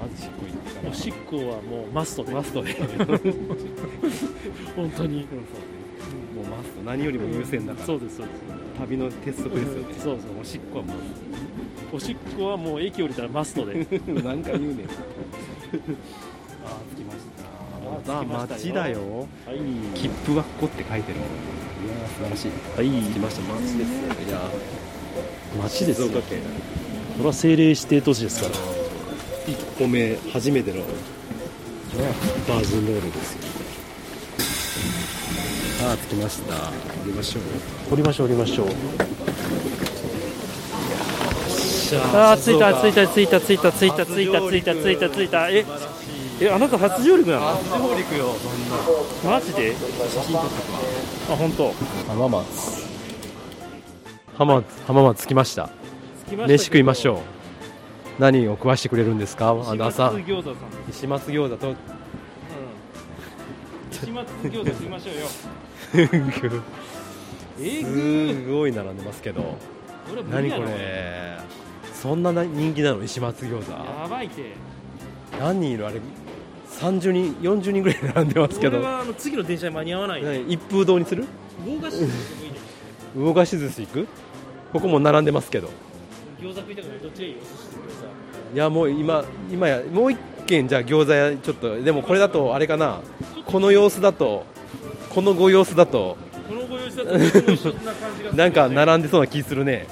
[0.00, 0.88] まずしっこ行ってから。
[0.88, 2.32] うおしっこはもうマストで。
[2.32, 2.74] マストで。
[4.76, 5.26] 本当に。
[6.36, 6.82] もうマスト。
[6.84, 7.86] 何よりも優先だから。
[7.86, 8.40] そうですそうです。
[8.78, 9.94] 旅の鉄則ですよね。
[9.98, 10.30] そうそう。
[10.40, 10.94] おしっこはま
[11.92, 13.84] おしっこはもう駅降りたらマストで。
[13.84, 14.88] ず何回言うねん
[18.06, 18.98] あ着きました街だよ。
[19.46, 19.58] はい。
[19.94, 21.18] 切符はここって書いてる。
[21.18, 22.50] いやー素晴らしい。
[22.76, 22.88] はい。
[23.12, 23.88] 来ました街です。
[23.92, 24.40] よいや
[25.62, 26.08] 街ですよ。
[26.08, 26.40] 静岡県。
[26.40, 28.54] これは政令指定都市ですから。
[29.46, 30.80] 一歩目初めての
[32.48, 33.40] バージンロールですよ。
[35.78, 36.54] さあ着きました。
[36.54, 36.60] 降
[37.06, 37.42] りましょう。
[37.92, 38.68] 降りましょう降りましょう。
[42.14, 45.48] ああ着いた着いた着いた着いた着いた着いた着いた着いた着いた。
[45.50, 45.64] え
[46.40, 47.46] えあなた初上陸なの？
[47.46, 49.74] 初上陸よそんなマジで？
[51.30, 51.72] あ本当。
[52.08, 52.84] 浜松。
[54.36, 55.70] 浜松浜松着ました。
[56.46, 57.18] 飯食いましょう。
[58.18, 59.50] 何を食わしてくれるんですか？
[59.50, 60.08] あの朝。
[60.08, 60.90] 石松餃子さん。
[60.90, 61.74] 石松餃子と。
[63.92, 65.26] 石松餃子食いましょうよ。
[67.60, 68.34] えぐ。
[68.34, 69.56] すごい並んでますけど。
[70.30, 71.38] 何これ？
[71.94, 73.04] そんなな人気なの？
[73.04, 73.70] 石松餃子。
[73.70, 74.52] やばいて。
[75.40, 75.86] 何人いる？
[75.86, 76.00] あれ
[76.80, 78.78] 30人40人ぐらい並んでますけど。
[78.78, 81.24] 俺はあの次の電車に間に合わない何一風堂にする？
[81.64, 82.58] 魚菓子でもいいね
[83.16, 84.08] 魚菓子寿司行く
[84.72, 85.68] ここも並んでますけど。
[86.40, 86.98] 餃子食いたくない。
[86.98, 93.00] どっちがいいお寿司と餃いやもう今今やもう一軒じゃあ餃子屋ちょっとでもこれだとあれかな。
[93.46, 94.44] この様子だと
[95.10, 96.16] このご様子だと。
[96.32, 99.86] 子このご様子だとなんか並んでそうな気するね。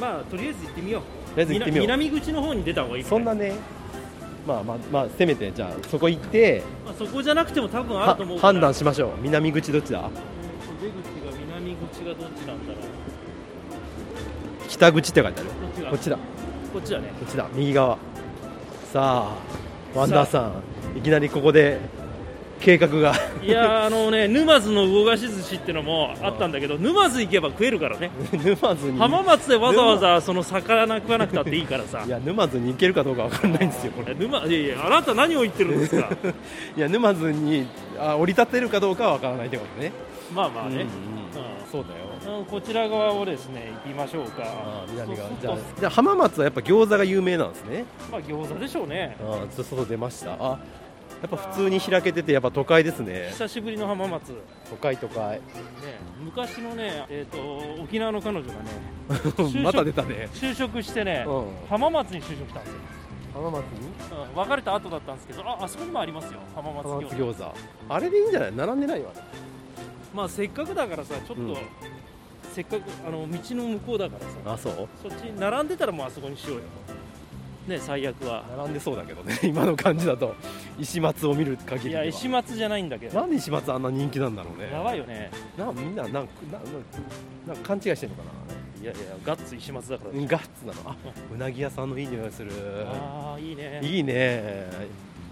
[0.00, 1.02] まあとりあえず行ってみよう。
[1.02, 1.86] とりあえず行ってみよう。
[1.86, 3.54] 南口の方に出た方がいいそんなね
[4.46, 8.52] まあまあまあせめてじゃあそこ行ってまあ、そこじゃなくても多分あはると思うから。
[8.52, 9.10] 判断しましょう。
[9.22, 10.00] 南口どっちだ？
[10.00, 12.82] うん出口が南口がどっちなんだろう
[14.68, 15.50] 北口って書いてある。
[15.50, 15.90] こっちが。
[15.90, 16.16] こっちだ。
[16.72, 17.08] こっちだね。
[17.20, 17.46] こっちだ。
[17.54, 17.96] 右側。
[18.92, 19.36] さあ
[19.98, 20.50] ワンダーさ
[20.94, 21.80] んいきなりここで
[22.60, 23.14] 計画が。
[23.42, 28.10] いやーあのね沼津の魚菓子寿司ってのもあったんだけど沼津行けば食えるからね。
[28.32, 28.98] 沼津に？
[28.98, 32.04] 浜松でわざわざその魚食わなくたっていいからさ。
[32.06, 34.14] いや沼津に行けるかどうかわかんないんですよこれ。
[34.14, 36.08] 沼いやいやあなた何を言ってるんですか？
[36.76, 37.66] いや沼津に
[37.98, 39.92] あ降り立てるかどうかはわからないってことね。
[40.34, 40.88] まあまあね、うんうんうん。
[41.70, 42.38] そうだよ。
[42.38, 44.42] うんこちら側をですね行きましょうか。
[44.44, 45.28] あ南側。
[45.40, 47.84] じゃあじゃあ浜松はやっぱ餃子が有名なんですね。
[48.10, 49.16] まあ餃子でしょうね。
[49.20, 50.36] あちょっと外出ました。
[50.40, 50.58] あ
[51.24, 53.28] やっぱ普通に開けててやっぱ都会ですね。
[53.30, 54.34] 久しぶりの浜松、ね、
[54.68, 55.40] 都会都会。
[56.22, 58.60] 昔のね、えー、と沖縄の彼女がね
[59.64, 60.28] また出たね。
[60.34, 61.46] 就職してね、うん。
[61.70, 62.78] 浜松に就職したんですよ、
[63.32, 63.88] 浜松に？
[64.32, 64.38] うん。
[64.38, 67.14] 別れた後だったんですけどああそこにもありますよ浜松浜餃子。
[67.14, 67.52] 松餃子。
[67.88, 68.52] あれでいいんじゃない？
[68.54, 69.24] 並んでないよあれ
[70.12, 71.56] まあせっかくだからさちょっと、うん。
[72.52, 74.88] せっかくあの道の向こうだからさあそう？
[75.02, 76.62] そっち並んでたらもうあそこにしようよ
[77.68, 78.44] ね最悪は。
[78.56, 80.34] 並んでそうだけどね 今の感じだと。
[80.78, 83.20] 石松を見る限りいや石松じゃないんだけど。
[83.20, 84.70] なんで石松あんな人気なんだろうね。
[84.72, 85.30] やばいよね。
[85.58, 86.64] なみんななんかなな
[87.48, 88.22] なんか勘違いしてんのか
[88.80, 90.20] いやいやガッツ石松だから。
[90.20, 90.80] なガッツなの。
[90.90, 90.96] あ
[91.32, 92.50] うなぎ屋さんのいい匂いする。
[92.86, 93.80] ああいいね。
[93.82, 94.66] いいね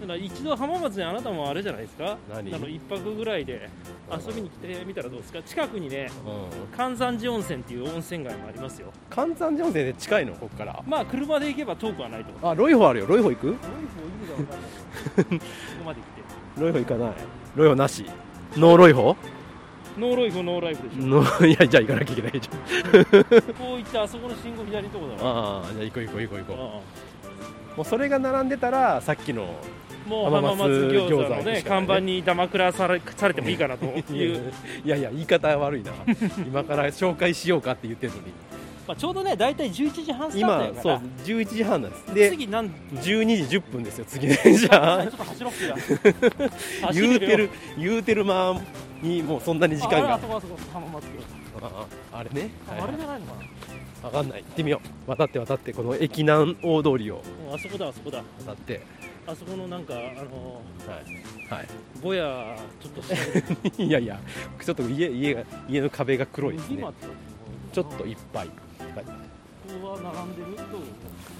[0.03, 2.17] だから一度浜松にあなたもあれじゃないですか？
[2.33, 2.53] 何？
[2.53, 3.69] あの一泊ぐらいで
[4.11, 5.41] 遊びに来てみたらどうですか？
[5.43, 6.29] 近くにねう
[6.73, 8.87] ん関山寺温泉っていう温泉街もありますよ。
[9.09, 10.33] 関山寺温泉で近いの？
[10.33, 10.83] ここから。
[10.85, 13.05] まあ車で行けば遠くはないと思うあロイホあるよ。
[13.07, 13.47] ロイホ行く？
[13.47, 15.45] どういう意味か分かんないこ
[15.79, 16.21] こまで来て
[16.61, 17.13] ロイホ行かない。
[17.55, 18.05] ロイホなし。
[18.57, 19.15] ノーロイホ
[19.97, 21.05] ノーロイフノーライフでしょ。
[21.05, 22.55] ノー いやじゃあ行かなきゃいけないじこ
[23.75, 26.55] う行ってあそこの信号左のとこだゃんからああじゃあ行こう行こう行こう行こう。
[26.57, 26.59] あ
[27.77, 29.47] もうそれが並んでたらさっきのあ
[30.07, 34.51] もう浜松餃子のね看板にダマくらされされてもいいかなという。
[34.85, 35.91] いやいや言い方悪いな。
[36.45, 38.23] 今から紹介しようかって言ってるのに。
[38.85, 42.13] まあ、ちょうどね大体11時半スタートや今そうから11時半なんです。
[42.13, 44.37] で次何12時10分ですよ次ね。
[44.43, 45.03] じゃあ。
[45.03, 45.75] ちょっと走ろっけや。
[46.87, 48.61] 走 言うてるよ言うてる間
[49.01, 50.19] にもうそんなに時間が。
[52.11, 53.33] あれね、子あれじゃないのか
[54.03, 54.43] な、分かんない。
[54.43, 55.09] 行ってみよう。
[55.09, 57.23] 渡って渡ってこの駅南大通りを。
[57.47, 58.21] うんあそこだあそこだ。
[58.45, 58.81] 渡って
[59.25, 61.67] あそこのなんかあのはい、はい、
[62.01, 62.91] ぼやちょっ
[63.75, 64.19] と いやいや
[64.61, 66.75] ちょっと家家が家の壁が黒いですね。
[66.79, 67.07] 今って。
[67.71, 69.05] ちょっといっぱい、はい。
[69.05, 69.11] こ
[69.81, 70.81] こは並んでるどう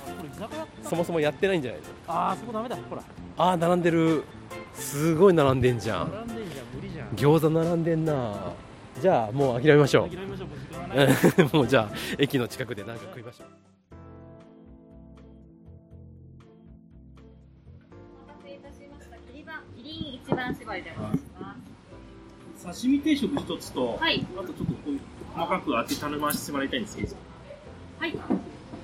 [0.08, 1.88] あこれ居酒屋そもそもやってないんじゃないの？
[2.08, 2.76] ああそこダメだ。
[2.89, 3.04] ほら。
[3.38, 4.24] ああ並んでる。
[4.74, 6.12] すごい並んでんじゃん。
[6.12, 7.10] 並んでんじゃん無理じゃん。
[7.10, 8.34] 餃子並んでんな。
[9.02, 10.48] じゃあもう諦めましょ諦めましょう。
[10.48, 11.48] もう時間がない。
[11.48, 13.48] う もうじゃあ駅の近くで何か食いましょう
[20.43, 21.56] リン一番絞りでお願いしま
[22.73, 22.82] す。
[22.82, 24.99] 刺身定食一つと、はいあとちょっとこう
[25.36, 27.15] 細かくあって頼ませてもらいたいんですけど
[27.99, 28.17] はい。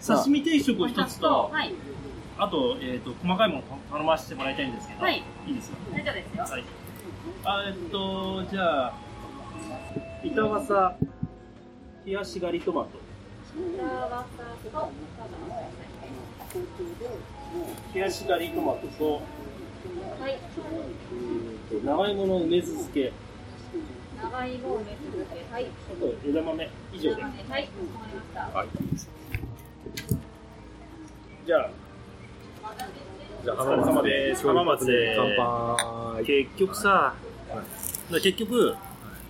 [0.06, 1.74] 刺身定食一つと、はい。
[2.38, 6.44] あと,、えー、と細かいもの頼ませてもらいたいんですけど、はいいいですか大丈夫ですよ。
[6.44, 6.64] はい。
[7.44, 8.94] あえっと、じゃあ、
[10.24, 10.96] 板わさ、
[12.06, 12.90] 冷やしガリトマト、
[17.94, 19.22] 冷やしガリトマトと、
[20.20, 20.38] はい。
[21.84, 23.12] 長芋の梅酢漬け、
[24.22, 25.54] 長芋梅酢漬け。
[25.54, 25.66] はい。
[25.66, 27.22] あと枝豆、以上で。
[27.22, 27.32] はい。
[27.32, 28.42] かしこまりました。
[28.58, 28.68] はい。
[31.46, 31.70] じゃあ、
[33.44, 34.48] じゃお疲れ様です。
[34.48, 35.16] 浜松で。
[35.16, 35.36] 乾
[36.18, 37.14] 杯結局さ、
[38.12, 38.76] 結局、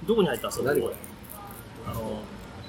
[0.07, 0.95] どこに入ったんですか何これ？
[1.87, 2.21] あの、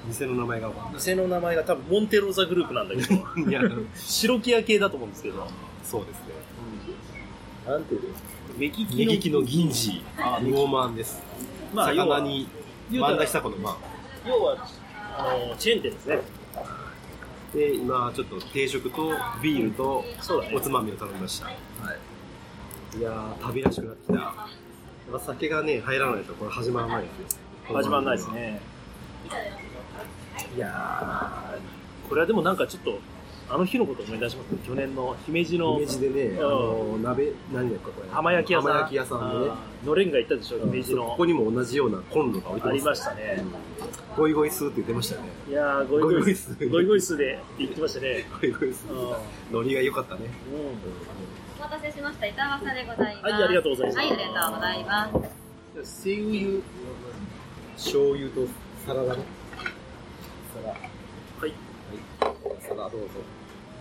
[0.06, 3.14] 店の名前が店の名前が多分モンテローザグループなんだけど、
[3.48, 3.62] いや
[3.94, 5.46] 白木屋系だと思うんですけど、
[5.84, 6.34] そうですね
[7.66, 8.14] なんていうの？
[8.56, 10.02] 目利き目の利きの銀次。
[10.16, 11.22] 魚満です
[11.72, 12.48] まあ、魚、に
[12.90, 13.76] 万田久子の満
[14.26, 14.66] 要は、
[15.16, 16.18] あの、チェーン店ですね。
[17.54, 20.56] で今ちょっと定食とビールとそうだね。
[20.56, 21.52] おつまみを頼みました、は
[22.94, 24.22] い、いやー旅らしくなってきた。
[24.22, 27.34] やっぱ酒がね入らないとこれ始まらないです
[27.68, 27.76] よ。
[27.76, 28.60] 始まらないですね。
[30.56, 31.58] いや
[32.08, 33.00] これはでもなんかちょっと、
[33.52, 34.52] あの日のことを思い出します？
[34.52, 34.58] ね。
[34.66, 38.08] 去年の姫路ーの姫路でね、あの鍋何だっけこれ？
[38.10, 38.70] 浜焼き屋さん。
[38.70, 41.06] 浜焼き屋さんでねのれんが行ったでしょ、姫路の。
[41.06, 43.44] ここにも同じようなコンロが置いてますありましたね。
[44.16, 46.68] ゴイゴイスーって言ってましたよねいやー、ゴイゴイスス。
[46.68, 48.24] ゴイゴイスで言ってましたね。
[48.40, 49.16] ゴイゴイスうんー
[49.52, 50.22] ノリが良かったね
[51.58, 52.26] お待たせしました。
[52.26, 53.32] 板わさでございます。
[53.32, 55.10] はいありがとうございますはい、ありがとうございま
[55.84, 56.04] す。
[56.04, 56.62] 西油
[57.76, 58.46] 醤油と
[58.86, 59.22] サラダね
[60.54, 61.54] サラはい。
[62.60, 63.06] サラどうぞ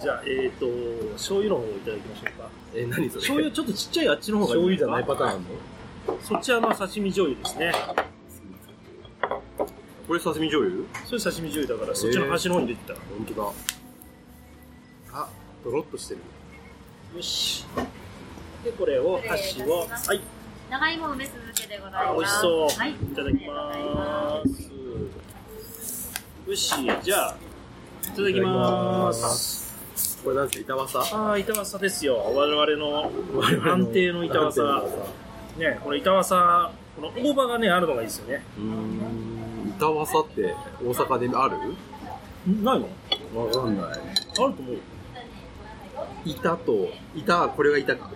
[0.02, 0.66] じゃあ、えっ、と、
[1.14, 2.50] 醤油の方をいただきましょうか。
[2.74, 3.22] え何それ？
[3.22, 5.50] 醤油ちょっとちっちゃいあっちの方がいい醤油じゃないパターンの？
[6.24, 7.74] そっちはまあ刺身醤油ですね。
[10.08, 10.86] これ刺身醤油？
[11.06, 12.96] それ刺身醤油だから、そっちの端の方に出てた。
[12.96, 13.44] 本当だ
[15.12, 15.28] あ
[15.64, 16.22] ドロッとしてる
[17.16, 17.66] よし。
[18.64, 20.22] で、これを、箸を、はい。
[20.70, 22.06] 長芋梅酢漬けでございます。
[22.10, 22.70] あ美味しそう。
[22.70, 22.92] はい。
[22.92, 24.70] いただきます。
[26.50, 27.36] よし、じゃあ、
[28.04, 29.69] いただきます。
[30.24, 32.18] これなんですか板わさああ、板わさですよ。
[32.36, 33.12] 我々の
[33.72, 34.84] 安定の板わさ。
[35.58, 38.44] ね、これ板わさ、この大葉がね、あるのがいいですよね。
[38.58, 40.54] うーん板わさって
[40.84, 41.58] 大阪である？
[42.64, 42.88] ないの？
[43.46, 44.02] わかんないある
[44.34, 44.80] と思うよ。
[46.26, 48.10] 板と板これが板か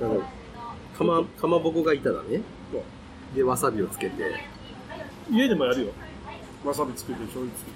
[0.00, 0.24] なんか
[0.96, 2.40] かま、かまぼこが板だね。
[3.34, 4.34] で、わさびをつけて。
[5.30, 5.92] 家でもやるよ。
[6.64, 7.70] わさびつけて、醤油つけ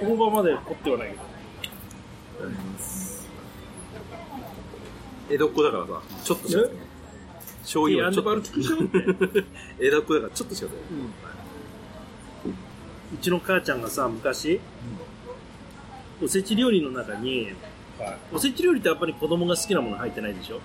[0.00, 0.06] て。
[0.06, 1.22] 大葉まで凝ってはないけど。
[5.30, 6.60] 江戸っ子だからさ、ちょっとしか
[7.62, 8.32] 醤油はちょっと。
[9.80, 10.76] 江戸っ子だからちょっとしかない。
[13.14, 14.60] うちの母ちゃんがさ、昔、
[16.22, 17.52] おせち料理の中に、
[18.32, 20.60] おせち料理ってやっぱり子供が好きなもの入ってないでしょ？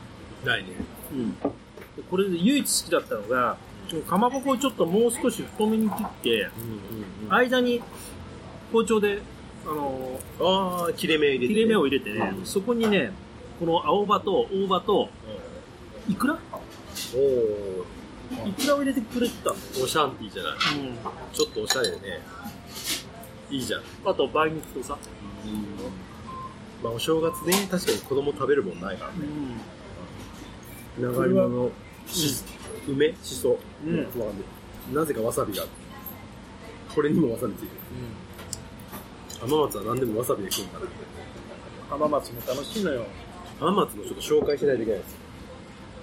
[0.45, 0.69] ないね。
[1.11, 1.33] うん。
[1.39, 1.47] で
[2.09, 3.57] これで唯一好きだったのが、
[4.07, 6.49] かまぼこをちょっともう少し太めに切って、
[7.29, 7.81] 間に
[8.71, 9.21] 包丁で、
[9.67, 13.11] あのああ、切れ目入れて、切れ目を入れてね、そこにね、
[13.59, 15.09] この青葉と大葉と、
[16.09, 16.39] いくら
[17.13, 17.85] おお
[18.47, 20.53] いくらを入れてくれてたのおシャンティーじゃない。
[20.53, 20.55] う
[20.93, 20.97] ん。
[21.33, 21.97] ちょっとおしゃれね。
[23.49, 23.81] いいじゃん。
[24.05, 24.97] あと、梅肉とさ。
[26.83, 29.17] まあ、お正月ね、確かに子供食べるもんないからね。
[30.99, 31.71] 長これは芋の
[32.07, 32.43] し、
[32.87, 33.13] 梅？
[33.23, 33.57] しそ。
[33.85, 34.07] うん
[34.93, 35.65] なぜかわさびが。
[36.95, 37.71] これにもわさびついてる。
[39.39, 40.85] 浜松は何でもわさびで食うんだな。
[41.89, 43.05] 浜松も楽しいのよ。
[43.59, 45.15] 浜松のちょっと紹介しないといけないです。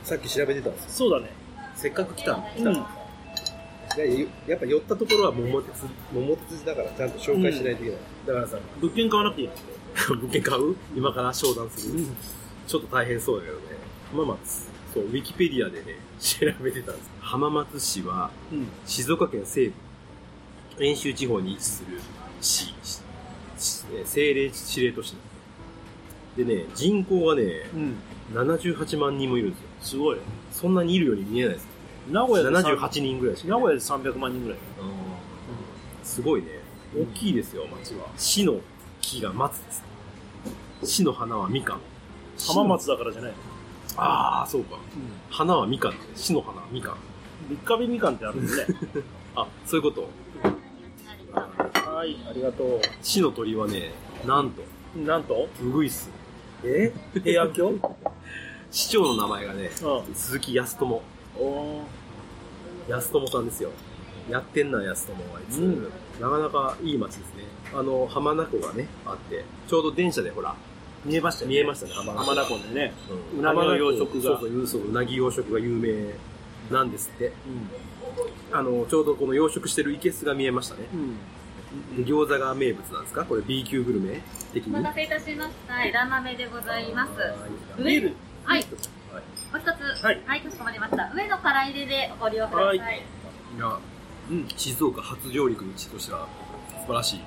[0.05, 0.90] さっき調べてたんですよ。
[0.90, 1.33] そうだね。
[1.75, 7.99] せっかく来たん来たうんやややっぱ寄ったところは桃鉄、桃鉄だからちゃんと紹介しないといけない。
[8.27, 9.55] だからさ、物件買わなくていいの
[10.16, 10.77] 物件買う？
[10.97, 12.05] 今から商談する、
[12.66, 13.62] ちょっと大変そうだけどね。
[14.11, 14.68] 浜松。
[14.92, 17.11] そう、ウィキペディアでね、調べてたんです。
[17.20, 18.66] 浜松市は、うん。
[18.87, 22.01] 静岡県西部、遠州地方に位置する
[22.40, 22.75] 市、
[23.57, 25.14] 政令指令都市
[26.37, 27.43] でね、人口がね、
[27.75, 27.97] うん。
[28.33, 29.69] 78万人もいるんですよ。
[29.81, 30.19] すごい。
[30.53, 31.67] そんなにいるように見えないです。
[32.11, 33.59] 名古屋で3 78人ぐらいしかい名。
[33.59, 34.59] 古屋で300万人ぐらい。
[36.03, 36.49] すごいね。
[36.97, 38.07] 大きいですよ、町は。
[38.17, 38.61] 市の
[39.01, 39.85] 木が松です。
[40.83, 41.81] 市の花はみかん。
[42.38, 43.37] 浜松だからじゃないの
[43.97, 44.77] ああ、そうか。
[45.31, 45.95] 花はみかん。
[46.14, 46.97] 市の花はみかん。
[47.49, 48.67] 三日日みかんってあるんでね。
[49.37, 50.09] あ、そういうこと。
[52.05, 53.90] はい、ありがと市の鳥はね、
[54.27, 54.61] なんと、
[54.95, 55.01] う。
[55.01, 55.49] なんと？
[55.62, 56.11] ウグイス。
[56.62, 56.93] え？
[57.25, 57.69] 平安京？
[57.69, 57.81] うん。
[58.71, 59.71] 市長の名前がね、
[60.12, 61.03] 鈴木康友。
[61.38, 63.71] おー安友さんですよ。
[64.29, 65.90] やってんな、安友はあいつ、うん
[66.21, 67.45] なかなかいい街ですね。
[67.73, 70.55] あの、浜名湖がね、あって、ちょうど電車でほら、
[71.07, 71.55] 見えましたよね。
[71.55, 72.25] 見えましたね、浜名湖。
[72.27, 72.93] 浜名湖でね。
[73.33, 76.12] うんうなぎの養殖がそうそう、そう、うなぎ養殖が有名
[76.71, 77.33] なんですって。
[78.53, 80.87] あの、ちょうどこの養殖してる生けすが見えましたね。
[80.93, 81.17] うん。
[81.97, 83.25] で餃子が名物なんですか？
[83.25, 84.21] これ B 級グルメ
[84.53, 84.75] 的に？
[84.75, 85.85] お待たせいたしました。
[85.85, 87.13] 枝豆でございます。
[87.83, 88.15] ビール。
[88.45, 88.59] はい。
[88.59, 88.67] はい
[89.53, 89.65] もう一
[90.01, 90.05] つ。
[90.05, 91.13] はいはい、かしこまりました。
[91.15, 92.79] 上の辛入れでご利用ください。
[92.79, 93.03] はい
[93.57, 93.79] いや、
[94.31, 94.49] うん。
[94.57, 96.29] 静岡初上陸の地としては
[96.81, 97.21] 素晴らしい。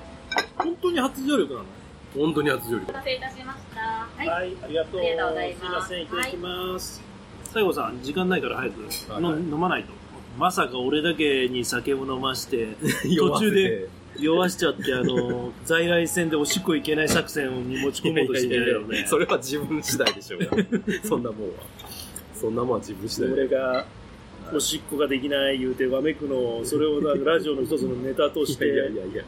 [0.56, 1.64] 本当に初上陸なの？
[2.14, 2.98] 本当に初上陸お待。
[2.98, 3.80] たせいたしました。
[3.80, 4.26] はい。
[4.28, 5.00] はい、ありがとう。
[5.00, 7.02] ありがとうございますすいません、いただきます。
[7.44, 8.82] 西郷さん、時間ないから早く
[9.12, 9.92] はいの飲まないと。
[10.38, 12.76] まさか俺だけに酒を飲まして、
[13.08, 19.04] 酔途中で酔わしちゃって、あの、 在来線でおしっこいけない作戦に持ち込もうとしてんだよね。
[19.06, 20.46] それは自分次第でしょうが。
[21.02, 21.54] そんなもんは。
[22.34, 23.86] そんなもんは自分次第俺が、
[24.52, 29.24] おしっこができない言うてわめくのを、それをなラジオの一つのネタとしいやいやいて、やいや。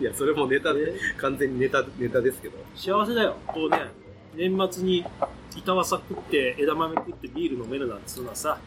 [0.00, 2.54] いや、それもネタで、完全にネタ、ネタですけど。
[2.74, 3.36] 幸せだよ。
[3.46, 3.78] こうね、
[4.34, 5.04] 年末に
[5.56, 8.58] 板わさ食って、枝豆食ってビール飲めるなんてそんなさ、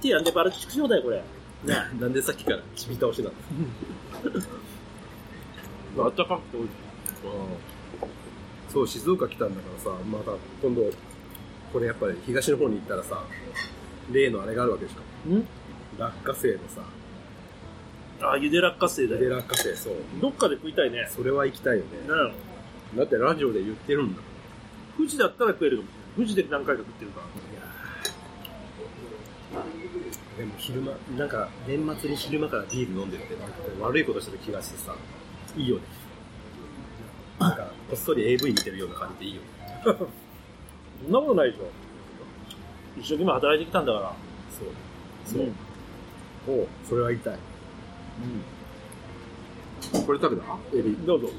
[0.00, 1.16] 手やんでバルチクショーだよ、これ。
[1.16, 1.22] ね。
[2.00, 3.32] なんでさっきからちび倒しなの
[5.96, 6.72] あったかくておいしい。
[8.72, 10.90] そう、静岡来たんだからさ、また今度、
[11.72, 13.24] これやっぱり東の方に行ったらさ、
[14.12, 15.30] 例のあれがあるわけでしょ。
[15.30, 15.46] ん？
[15.98, 16.82] 落花生のさ、
[18.20, 19.36] あ、ゆで落花生だゆでよ。
[19.36, 19.94] 落花生、そう。
[20.20, 21.08] どっかで食いたいね。
[21.10, 21.90] それは行きたいよね。
[22.06, 22.30] な
[22.96, 24.22] だってラジオで言ってるんだ。
[24.96, 26.10] 富士だったら食えるかもしれない。
[26.16, 27.26] 富士で何回か食ってるから。
[30.38, 34.94] でも昼間、なんか年末に昼間からビール飲んでるって、なんか悪いことしてる気がしてさ、
[35.58, 35.82] いいよね。
[37.38, 39.48] なんか、こっそり AV 見てるような感じでいいよね。
[39.84, 39.90] そ
[41.08, 41.64] んなことないでしょ。
[42.98, 44.14] 一生懸命働いてきたんだから。
[44.58, 44.68] そう。
[45.38, 45.48] そう。
[46.48, 47.34] おうそれは言いたい。
[47.34, 47.38] う
[50.00, 50.04] ん。
[50.04, 50.56] これ食べた？
[50.76, 50.96] エビ。
[51.06, 51.28] どうぞ。
[51.28, 51.30] エ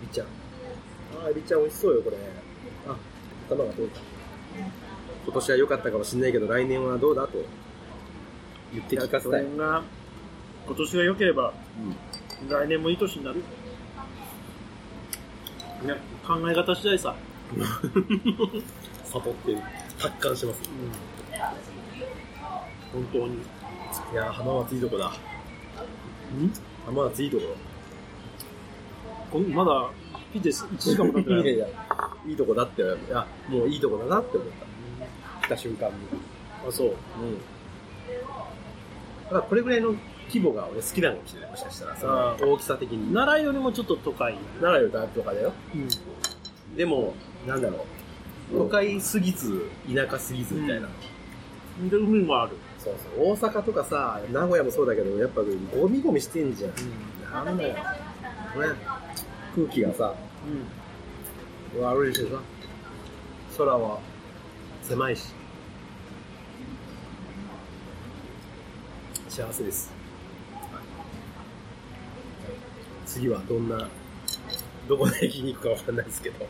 [0.00, 0.26] ビちゃん。
[0.26, 2.16] あー、エビちゃん美味しそうよ、これ。
[2.86, 2.96] あ、
[3.48, 4.00] 頭が通った。
[5.24, 7.26] 今年は良かったかもしれないけど、来年はどうだ？
[7.26, 7.38] と
[8.72, 9.44] 言って聞かせそたい。
[9.44, 9.82] れが、
[10.66, 11.52] 今年が良ければ、
[12.48, 13.36] 来年もいい年になる。
[15.82, 17.14] ね、考え方次第さ。
[19.04, 19.58] 悟ってる。
[19.98, 20.70] 達観します。
[22.92, 23.34] 本当に。
[23.34, 25.06] いやー、浜松いいとこだ。
[25.08, 25.10] ん？
[26.86, 27.42] 浜松いいとこ
[29.32, 29.90] こんまだ、
[30.32, 31.40] 来て1時間も経ってない。
[31.42, 31.66] いやいや、
[32.26, 34.48] いいとこだって、いや、もういいとこだなって思っ
[35.42, 35.48] た。
[35.48, 35.94] た瞬間に。
[36.66, 36.88] あ、そう。
[36.88, 36.94] うん。
[39.24, 39.94] だからこれぐらいの
[40.30, 41.50] 規模が俺好きなのかもしれない。
[41.50, 43.12] もしかしたら、そのあー大きさ的に。
[43.12, 44.38] 奈良よりもちょっと都会。
[44.60, 45.52] 奈良よりとかだよ。
[45.74, 45.78] う
[46.72, 46.76] ん。
[46.76, 47.14] でも、
[47.46, 47.84] なんだろ
[48.52, 48.58] う。
[48.58, 50.88] 都会すぎず、田舎すぎずみたいな。
[51.90, 52.56] で、海もある。
[52.78, 53.32] そうそう。
[53.32, 55.42] 大阪とかさ、名古屋もそうだけど、やっぱ
[55.76, 57.44] ゴミゴミしてんじゃん。
[57.44, 57.74] なんだよ。
[57.74, 57.80] ね、
[59.54, 60.14] 空気がさ、
[61.80, 62.28] 悪いしさ、
[63.58, 63.98] 空は
[64.82, 65.32] 狭いし。
[69.28, 69.99] 幸せです。
[73.10, 73.88] 次はどんな、
[74.88, 76.46] どこで駅に行くかわかんないですけど。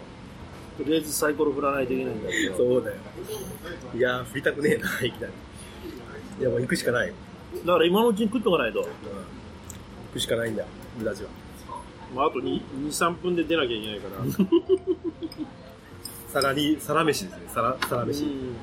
[0.76, 2.56] とりあえずサイコロ振らないといけないんだけど。
[2.56, 2.96] そうだよ。
[3.94, 5.32] いやー、振りたくねえな、いきなり。
[6.38, 7.14] いや、もう行くしかないよ。
[7.64, 8.80] だから今のうちに食っとかないと。
[8.80, 8.86] 行
[10.12, 11.30] くしかないんだよ、ブラジは。
[12.14, 14.24] まあ、あと2、2、3分で出なきゃいけないから。
[16.28, 18.24] さらに、皿飯ですね、皿、皿飯。
[18.24, 18.56] うん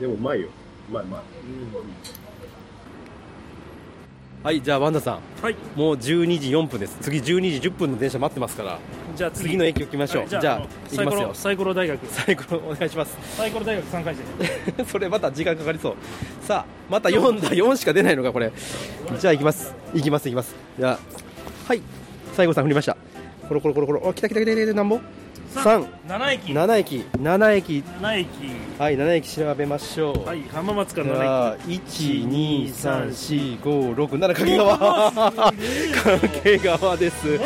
[0.00, 0.48] でもうまいよ。
[0.90, 1.20] うまいうまい。
[4.46, 5.18] はいじゃあワンダさん。
[5.42, 5.56] はい。
[5.74, 6.96] もう12時4分です。
[7.00, 8.78] 次12時10分の電車待ってますから。
[9.16, 9.56] じゃあ次。
[9.56, 11.30] の駅行きましょう、はいじゃあ行きますよ。
[11.34, 12.06] サイコロ、大学。
[12.06, 13.18] サイコロお願いします。
[13.36, 14.14] サイコロ大学3回
[14.76, 14.84] 生。
[14.86, 15.94] それまた時間かかりそう。
[16.42, 18.52] さあまた4だ4しか出ないのかこれ。
[19.18, 19.74] じゃあ行きます。
[19.92, 20.54] 行きます行きます。
[20.78, 20.98] じゃあ
[21.66, 21.82] はい。
[22.36, 22.96] 西郷さん振りました。
[23.48, 24.00] コロコロコロコロ。
[24.04, 25.00] お来た来た来た来たなんぼ？
[25.54, 26.52] 3 7駅。
[26.52, 27.04] 7駅。
[27.18, 27.84] 7駅。
[28.00, 28.26] 7駅。
[28.78, 30.24] はい7駅調べましょう。
[30.26, 35.12] はい、浜松かじら7ゃあ1234567掛川。
[35.22, 35.52] 掛
[36.78, 37.38] 川です。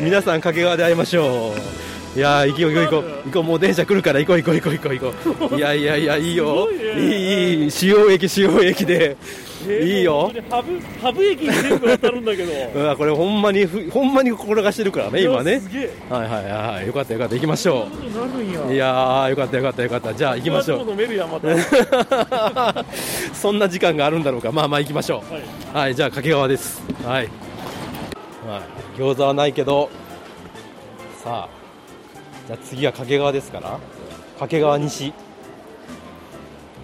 [0.00, 1.58] 皆さん掛川で会いましょう。
[2.16, 3.02] いやー行こう行こう行こう。
[3.26, 4.94] 行こうもう電車来るから行こう行こう行こう行こう。
[5.34, 6.68] 行こう いやいやいやいいよ。
[6.70, 7.70] いいいい。
[7.70, 9.16] 主要駅主要駅で
[9.68, 10.32] いいよ。
[10.50, 12.52] ハブ、ハブ駅に全部当たるんだけど。
[12.74, 15.60] うわこれほんまにふほんまに心がしてるからね今ね。
[16.08, 17.34] はいはいはいよかったよかった。
[17.34, 17.96] 行きましょそ
[18.70, 19.26] ういや。
[19.30, 20.14] よかったよかったよかった。
[20.14, 20.84] じゃあ行きましょう。
[23.34, 24.52] そんな時間があるんだろうか。
[24.52, 25.34] まあまあ行きましょう。
[25.34, 25.38] い。
[25.76, 26.82] はい、じゃあ掛川です。
[27.04, 27.28] はい。
[28.46, 28.62] はい、
[29.00, 29.88] 餃子はないけど、
[31.22, 31.50] さあ、
[32.46, 33.78] じゃあ次は掛川ですから、
[34.38, 35.14] 掛川西、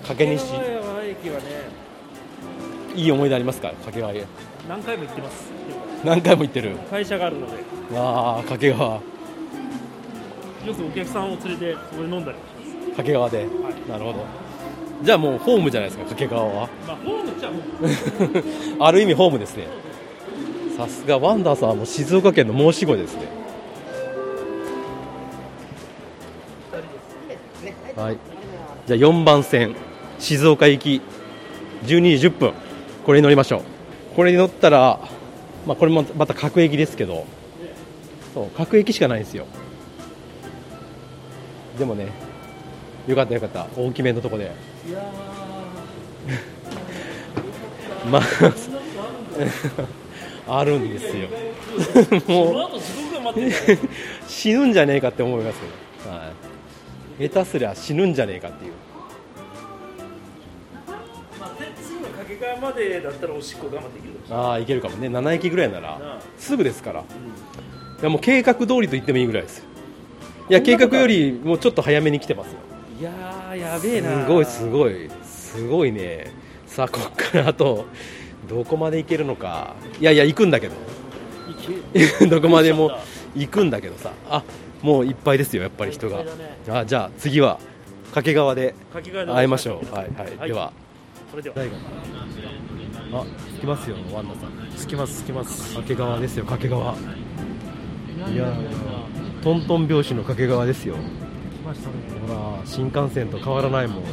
[0.02, 1.79] 掛西、掛川駅はね、
[2.94, 4.24] いい思い出ありますか、掛川へ。
[4.68, 5.50] 何回も行ってます。
[6.04, 6.76] 何回も行ってる。
[6.90, 7.52] 会社があるので、
[7.94, 9.00] ああ、掛川、よ
[10.74, 13.46] くお客さんを連れて、そこで飲んだりし掛川で、
[13.88, 14.24] なるほど。
[15.02, 16.68] じゃあもうホームじゃないですか、掛川は。
[16.86, 18.78] まあ、ホームっちゃホーム。
[18.84, 19.66] ある意味ホームですね。
[20.76, 23.28] さすがワンダーさんはもう静岡県の申し子ですね。
[27.96, 28.18] はい。
[28.86, 29.74] じゃあ4番線、
[30.18, 31.02] 静岡行き、
[31.84, 32.52] 12時10分。
[33.04, 33.62] これに乗りましょう。
[34.16, 35.00] これに乗ったら、
[35.66, 37.26] まあこれもまた各駅ですけど、
[38.34, 39.46] そう、各駅しかないんですよ。
[41.78, 42.08] でもね、
[43.06, 43.66] よかったよかった。
[43.76, 44.50] 大きめのとこで。
[48.10, 48.22] まあ、
[50.60, 51.28] あるんですよ。
[52.28, 52.70] もう。
[54.26, 55.56] 死ぬんじゃねえかって思います
[56.06, 56.32] よ、は
[57.18, 58.72] い、下手すりゃ死ぬんじゃねえかっていう
[62.60, 64.12] までだったらおしっこ我慢できる。
[64.30, 65.08] ああいけるかもね。
[65.08, 67.04] 7駅ぐらいならすぐですから、い
[68.02, 69.64] やもう計画通りと言ってもいいぐらいですよ。
[70.50, 72.58] いや計画よりもうちょっと早めに来てますよ。
[73.00, 74.24] いやー、やべえな。
[74.24, 75.10] すごいすごい。
[75.24, 76.32] すごいね。
[76.66, 77.86] さあこっからあと
[78.48, 79.74] どこまで行けるのか。
[80.00, 80.74] いやいや行くんだけど。
[82.28, 82.92] どこまでも
[83.34, 84.12] 行くんだけどさ。
[84.28, 84.42] あ
[84.82, 86.18] もういっぱいですよやっぱり人が。
[86.18, 86.24] ね。
[86.68, 87.58] あじゃあ次は
[88.12, 89.94] 掛川で掛川で会いましょう。
[89.94, 90.48] はいはい、はい。
[90.48, 90.72] では
[91.30, 91.56] それでは。
[93.12, 93.24] あ
[93.56, 95.74] 着きますよワンダさんつきます、つきます。
[95.74, 96.94] 掛川ですよ掛川
[98.32, 98.52] いや
[99.42, 100.98] トントン拍子の掛川ですよ来
[101.66, 101.94] ましたね。
[102.26, 104.10] ほら新幹線と変わらないもんね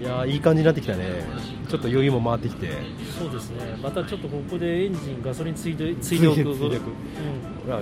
[0.00, 1.24] いやいい感じになってきたね
[1.68, 2.68] ちょっと余裕も回ってきて
[3.18, 3.76] そうですね。
[3.82, 6.36] またちょっとここでエンジン、ガソリンついで、ついでおく。
[6.36, 6.80] ついでついでおくうん。
[7.66, 7.80] ほら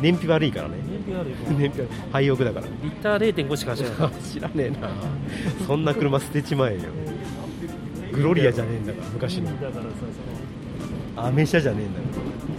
[0.00, 0.74] 燃費悪いからね。
[0.88, 1.36] 燃費あるよ。
[1.58, 1.88] 燃費悪い。
[2.12, 2.66] 廃屋だから。
[2.82, 3.98] リッター0.5しか走らない。
[4.22, 4.90] 知らねえな。
[5.66, 6.80] そんな車捨てちまえよ。
[8.12, 9.50] グロリアじゃねえんだから昔の。
[11.16, 12.06] アメ車じゃねえんだか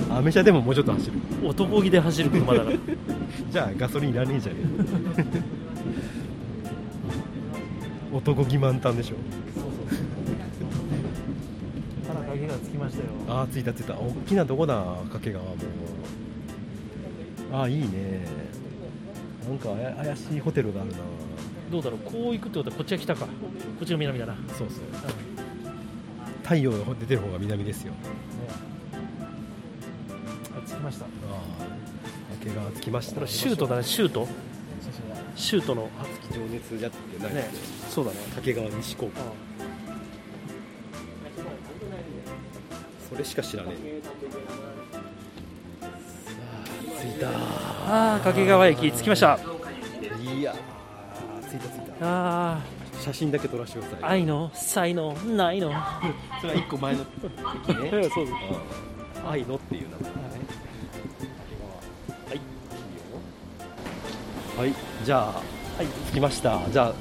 [0.09, 1.19] らアメ車でももうちょっと走る。
[1.43, 2.75] 男気で走る車だから。
[3.51, 4.59] じゃあガソリンいらねえじゃね
[5.17, 5.25] え。
[8.15, 9.15] 男気満タンでしょ。
[12.07, 13.09] 腹掛がつきましたよ。
[13.27, 13.95] ああ着いた着いた。
[13.95, 14.75] 大きなとこだ
[15.11, 15.55] 掛川もあ
[17.61, 18.25] あいいね。
[19.47, 19.69] なんか
[20.03, 20.97] 怪しいホテルがあるな。
[21.71, 23.25] どうだろう、こう行くってことはこっちが北か。
[23.25, 23.31] こ
[23.83, 24.33] っちが南だな。
[24.33, 24.79] ねそうそう。
[26.43, 27.93] 太陽が出てる方が南ですよ。
[30.55, 31.05] あ着きました。
[31.05, 32.35] ああ。
[32.43, 33.15] 掛川着きました。
[33.15, 34.27] これシュートだね、シュート？
[35.35, 35.89] シュートの。
[35.99, 37.23] 熱き情熱じゃって。
[37.23, 37.49] ないね。
[37.89, 38.17] そうだね。
[38.35, 39.11] 掛川西高校。
[43.09, 43.94] それしか知らねえ
[47.28, 49.39] ああ掛川駅着きました。
[50.38, 51.93] いやー着いた着いた。
[52.01, 52.59] あ
[52.99, 53.99] 写真だけ撮らせてください。
[54.03, 55.71] あ愛の才能ないの。
[56.41, 57.01] それは一個前の
[57.69, 57.89] 駅ね。
[57.91, 58.23] そうですう。
[58.23, 59.30] ん。
[59.30, 60.15] 愛のっていう名前。
[64.57, 64.73] はい。
[65.03, 65.34] じゃあは
[65.84, 65.88] い。
[66.11, 66.59] 着きました。
[66.71, 66.93] じゃあ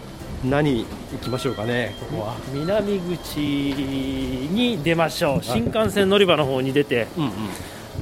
[0.44, 2.34] 何行きましょうかねここは。
[2.52, 5.42] 南口に出ましょう。
[5.42, 7.30] 新幹線乗り場の方に出て、うんうん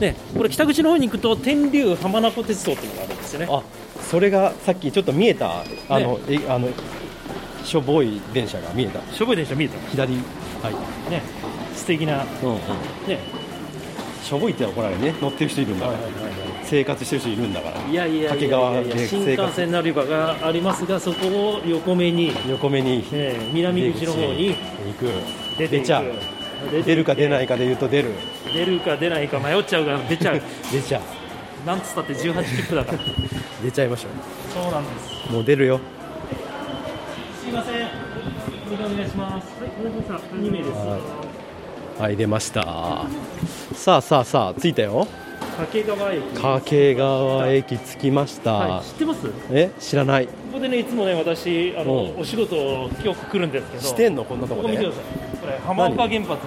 [0.03, 3.46] ね、これ北口の方に行くと天竜浜名湖鉄道っていうのがあるんですよね。
[3.48, 3.62] あ
[4.03, 6.68] それがさっきちょっと見えたあの、えあの
[7.64, 9.00] しょぼい電車が見えた。
[9.14, 9.78] しょぼい電車見えた。
[9.90, 10.12] 左。
[10.14, 10.18] は
[11.09, 11.11] い。
[11.11, 11.22] ね。
[11.76, 12.24] 素敵な。
[12.42, 12.59] うんうん。
[13.07, 13.20] ね。
[14.24, 15.14] しょぼいって怒られるね。
[15.20, 15.98] 乗ってる人いるんだから、
[16.64, 17.80] 生活してる人いるんだから。
[17.86, 25.07] いやいやいやいやいや新幹線乗り場がありますがそこを横目に、横目に、ね、南口の方に行く。
[25.59, 25.82] 出ていく。
[25.82, 26.41] 出ちゃう
[26.85, 28.11] 出るか出ないかで言うと出る。
[28.53, 30.41] 出るか出ないか迷っちゃうから出ちゃう。
[30.73, 31.67] 出ちゃう。
[31.67, 32.99] なんつったって18切符だから。
[33.63, 34.09] 出ちゃいましょ
[34.53, 35.29] そうなんです。
[35.31, 35.81] うもう出るよ。
[37.43, 37.75] すいません。
[37.75, 39.61] お願いします。
[39.61, 42.01] はいお願いします2名です。
[42.01, 42.17] はい。
[42.17, 43.07] 出ました。
[43.75, 45.07] さあさあさあ着いたよ
[45.57, 49.26] 掛川駅掛川駅着きました、はい、知ってます？
[49.26, 50.28] こえ知らない。
[50.53, 52.20] こでねいつもね私あのうん。
[52.20, 53.82] お仕事よく来るんですけど。
[53.82, 54.24] してんの？
[54.24, 54.68] こんなとこで？
[54.68, 55.38] ここ見てください。
[55.38, 56.40] これ浜岡原発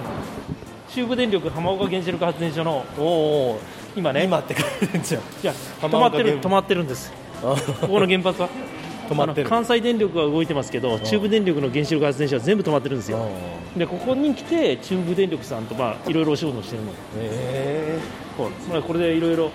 [0.94, 3.58] 中部電力浜岡原子力発電所のおお
[3.96, 4.24] 今ね。
[4.24, 4.64] 今って感
[5.02, 5.22] じじゃん。
[5.22, 7.12] いや止まってる止まってるんです。
[7.42, 8.48] ここの原発は。
[9.06, 13.28] 止まって関西電力は動いてますけど中部電力の原子力発電所は全部止まってるんですよ。
[13.76, 16.90] でここに来て中部電力さんとまあいろいろお仕事をしてるの。
[17.16, 18.25] えこう
[18.70, 19.50] まあこれでいろいろ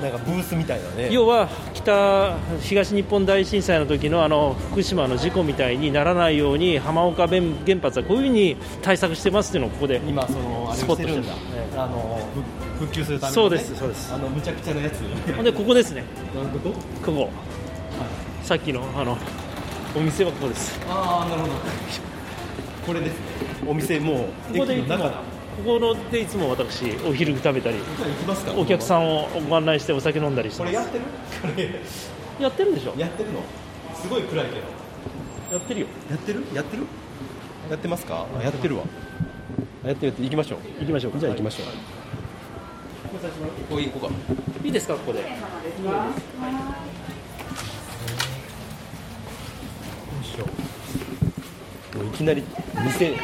[0.00, 1.08] ー、なんかブースみたいなね。
[1.12, 7.42] 要は北東日本大震災の時のあの福島の事故みたいにならないように浜岡原
[7.82, 11.34] 発はこういうふうに対策してますっていうのをここで今そのスポットをしてるんだ、
[11.76, 12.28] あの
[12.76, 14.12] ふ復旧するために、ね、そうですそうです。
[14.12, 15.02] あのむちゃくちゃなやつ。
[15.34, 16.04] ほんでここですね。
[16.34, 16.74] どこ
[17.04, 17.30] ここ。
[18.42, 19.18] さっきのあの
[19.94, 20.80] お店はここです。
[20.88, 21.54] ああなるほど。
[22.86, 23.16] これですね。
[23.68, 24.16] お店もう
[24.52, 25.22] ここで駅の中だ
[25.60, 27.76] ここのでいつも私お昼食べたり
[28.56, 30.74] お客さんをご案内してお酒飲んだりしてます。
[30.74, 31.04] これやってる？
[31.04, 31.10] こ
[31.56, 31.70] れ
[32.44, 32.94] やってるんでしょ。
[32.96, 33.42] やってるの？
[33.94, 34.56] すごい暗いけど。
[35.52, 35.86] やってるよ。
[36.10, 36.42] やってる？
[36.54, 36.84] やってる？
[37.68, 38.26] やってますか？
[38.38, 38.84] あやってるわ。
[39.84, 40.60] あやってるやってる行きましょう。
[40.80, 41.66] 行きましょうじゃあ行きましょう。
[43.68, 44.16] ここ行こうか。
[44.64, 45.20] いいですかここで。
[45.20, 45.24] い
[52.16, 52.42] きなり
[52.84, 53.14] 店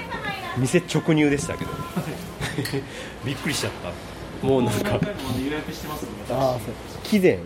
[0.59, 1.71] 店直入でしたけど
[3.25, 3.73] びっくりしちゃっ
[4.43, 4.47] た。
[4.47, 5.01] もうなんか。
[6.31, 6.59] ああ
[7.03, 7.41] 貴膳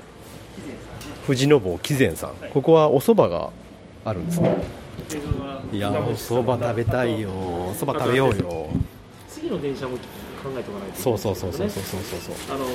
[1.26, 2.30] 富士の坊貴膳さん。
[2.52, 3.50] ここはお蕎麦が
[4.04, 4.56] あるんですね。
[5.72, 8.68] いやお蕎麦食べたいよお蕎麦食べようよ
[9.28, 12.34] 次の電車も考えておかないとそうそうそうそうそうそうそう。
[12.54, 12.70] あのー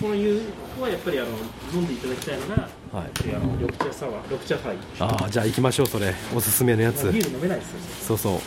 [0.00, 0.46] このいうこ
[0.78, 1.28] こはやっぱりあの
[1.72, 3.10] 飲んでいただきたいのが、はい。
[3.34, 4.76] あの緑茶サワー緑茶ハイ。
[4.98, 6.14] ああじゃあ行きましょうそれ。
[6.34, 7.12] おすすめのやつ。
[7.12, 7.78] ビール飲めないですよ。
[8.08, 8.38] そうそう。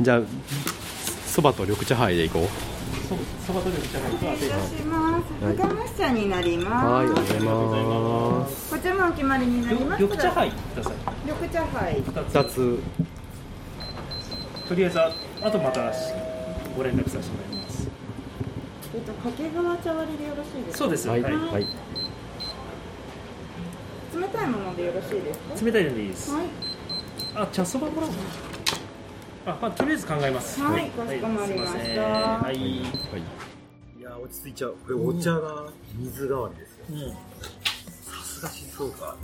[0.00, 0.20] じゃあ
[1.28, 2.48] そばと緑茶杯で行こう
[3.46, 5.24] そばと緑茶ハイとあとします。
[5.62, 6.86] 赤蒸し茶になります。
[6.86, 7.40] はいありがとうござい
[7.84, 10.02] ますこちらもお決まりになります。
[10.02, 12.02] 緑茶ハイください緑茶杯。
[12.02, 12.78] 2つ
[14.68, 15.12] とりあえずあ
[15.42, 15.92] あとまた
[16.76, 17.88] ご連絡させてもらいます
[18.94, 20.78] えっと掛川茶割りでよろしいですか？
[20.78, 21.66] そうですはいはいはい
[24.20, 25.64] 冷たいものでよろしいですか？
[25.66, 26.46] 冷たいのでいいですはい。
[27.34, 28.22] あ茶そばもらおうかな
[29.48, 30.60] あ、まあ、とりあえず考えます。
[30.60, 31.78] はいかしこまりました。
[31.78, 31.96] はい。
[31.96, 34.76] はい、はいいや落ち着いちゃう。
[34.86, 35.64] これお茶が
[35.98, 36.76] 水代わりです。
[36.76, 37.12] ようん。
[38.02, 39.16] さすが静岡。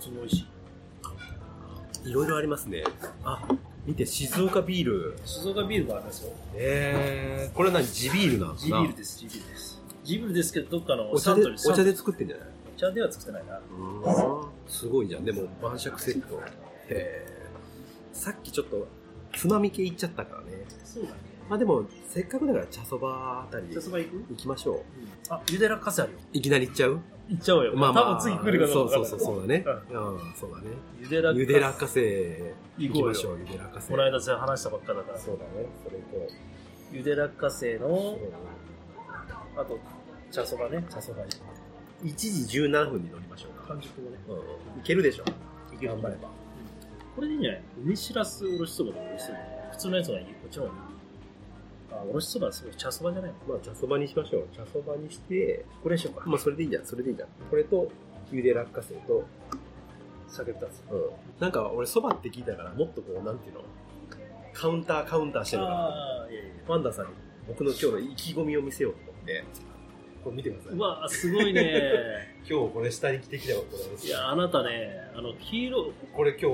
[0.00, 2.10] 普通に美味しい。
[2.10, 2.82] いろいろありますね。
[3.24, 3.46] あ
[3.86, 5.16] 見て静岡ビール。
[5.24, 6.32] 静岡ビールがありますよ。
[6.56, 7.86] えー、これは何？
[7.86, 9.80] 地ビールなん地ビールです地ビールです。
[10.02, 12.46] 地ビールですけどどっかのお茶でお茶で作ってんじゃない？
[12.76, 13.60] お茶では作ってないな。
[14.66, 15.24] すごいじゃん。
[15.24, 16.34] でも晩酌セット。
[16.34, 16.42] へ
[16.88, 17.31] え
[18.12, 18.86] さっきちょっと
[19.34, 20.64] つまみ系いっちゃったからね。
[20.84, 21.16] そうだね。
[21.48, 24.24] まあでもせっかくだから茶そばあたり茶そば行く？
[24.30, 24.82] 行きましょう。
[25.28, 26.18] あゆでらかせあるよ。
[26.32, 27.00] いきなり行っちゃう？
[27.28, 27.74] 行っちゃおうよ。
[27.74, 28.04] まあまあ。
[28.16, 29.64] 多分次来るかどうかそうそうそうそうだね。
[29.66, 29.72] うう
[30.30, 30.62] んそうだね。
[31.00, 35.18] ゆでらゆで落花生行きましょうゆで落花生この間それ話したばっかだから。
[35.18, 35.66] そうだね。
[35.82, 36.28] それ行こ
[36.92, 38.18] ゆで落花生のう
[39.58, 39.78] あと
[40.30, 40.84] 茶そばね。
[40.90, 41.24] 茶そば
[42.04, 43.68] 1時17分に乗りましょうか。
[43.68, 44.18] 完熟のね。
[44.28, 44.32] う
[44.78, 45.24] んいけるでしょ。
[45.80, 46.28] 頑張れば
[47.14, 49.38] これでいいんじゃない梅しらすおろしそばでおろしそば
[49.72, 50.80] 普通のやつがいいこっちの方がいい
[51.92, 53.36] あおろしそばはすごい茶そばじゃないの？
[53.54, 57.90] まあ茶そばにしましょう茶そばにしてこれにしようかまあそれでいいじゃんそれでいいじゃんこれと
[58.34, 59.24] ゆで落花生と、
[60.26, 60.82] 酒二つ。
[60.90, 61.10] うん。
[61.38, 63.60] なんか俺そばって聞いたから、もっとこう、なんていうの、
[64.54, 65.80] カウンターカウンターしてるのかな。
[65.80, 66.52] ああ、いやいや。
[66.66, 67.10] ワンダさんに
[67.46, 69.44] 僕の今日の意気込みを見せようと思って、
[70.22, 70.72] これ見てください。
[70.74, 72.32] うわ、すごいね。
[72.48, 74.08] 今日これ下に着てきたよ、これ。
[74.08, 76.46] いや、あなたね、あの、黄色、これ今日、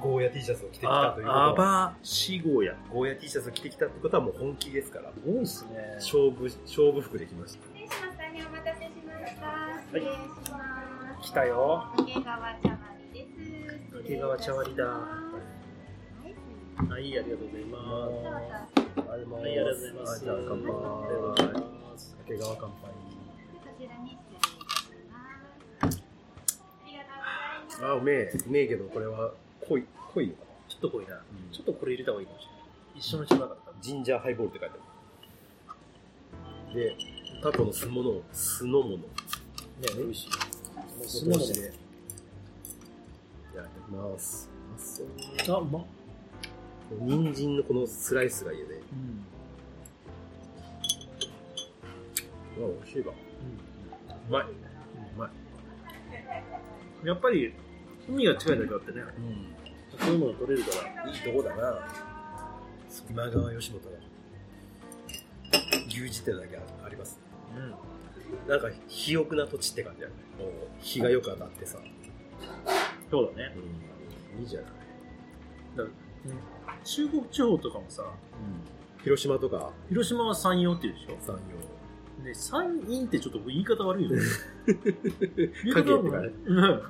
[0.00, 2.76] ゴーヤ T シャツを着てきたあということは、アバシゴーヤ。
[2.92, 5.92] ゴーヤ T シャツを着てきたってことはもう本気ですから、すごいっすね。
[5.96, 7.64] 勝負、勝負服できました。
[7.66, 8.48] 失礼しました。
[8.48, 9.80] お待たせしました。
[9.86, 10.08] 失礼し
[10.52, 11.28] ます。
[11.28, 11.84] 来たよ。
[11.96, 12.78] 掛川茶割
[13.12, 13.88] りです。
[13.92, 19.08] 掛川茶割りだはい、はい、ありがとうございます。
[19.10, 20.30] ありがとうございます。
[20.30, 20.70] あ乾杯。
[20.70, 22.16] ありがとうございます。
[22.16, 22.97] 掛川乾杯。
[27.80, 28.32] あ、うめえ。
[28.46, 29.32] うめえけど、これは
[29.68, 30.46] 濃い、濃いのかな？
[30.68, 31.20] ちょっと濃いな。
[31.52, 32.62] ちょっとこれ入れた方がいいかもしれない。
[32.96, 33.72] 一緒の茶だから。
[33.80, 34.74] ジンジャーハイボールって書いて
[36.70, 36.80] ある。
[36.80, 36.96] で、
[37.42, 38.96] タコの酢物を、酢の物。
[38.96, 39.02] ね、
[39.96, 40.28] 美味しい。
[40.28, 40.34] も
[41.02, 41.52] う酢酢の物で。
[41.52, 41.62] い
[43.54, 44.50] ただきます。
[44.68, 45.56] うまそう。
[45.56, 45.82] あ、うまっ。
[47.00, 48.74] 人参のこのスライスがいいよね。
[52.58, 52.64] うん。
[52.64, 53.12] うわ、美味しいわ。
[54.28, 54.42] うまい。
[54.42, 54.46] う
[55.16, 55.30] まい。
[57.06, 57.54] やっぱり、
[58.08, 59.98] 海が近いだけあってね、うん。
[59.98, 60.70] そういうもの取れるか
[61.04, 61.10] ら。
[61.10, 61.88] いいとこだな。
[63.10, 63.96] 今川義元の
[65.88, 67.20] 牛耳ってだけあります。
[67.56, 68.48] うん。
[68.48, 70.16] なんか、肥沃な土地って感じだよね。
[70.80, 71.78] 日がよく当たってさ。
[73.10, 73.54] そうだね。
[74.36, 74.42] うん。
[74.42, 74.70] いいじゃない。
[75.76, 75.90] だか
[76.66, 78.04] ら中国地方とかもさ、
[79.02, 81.16] 広島とか、広島は山陽って言うでしょ？
[81.26, 81.38] 山
[82.24, 84.22] で、山陰ってちょっと言い方悪いよね。
[84.66, 86.30] 影ってかね。
[86.46, 86.82] うん。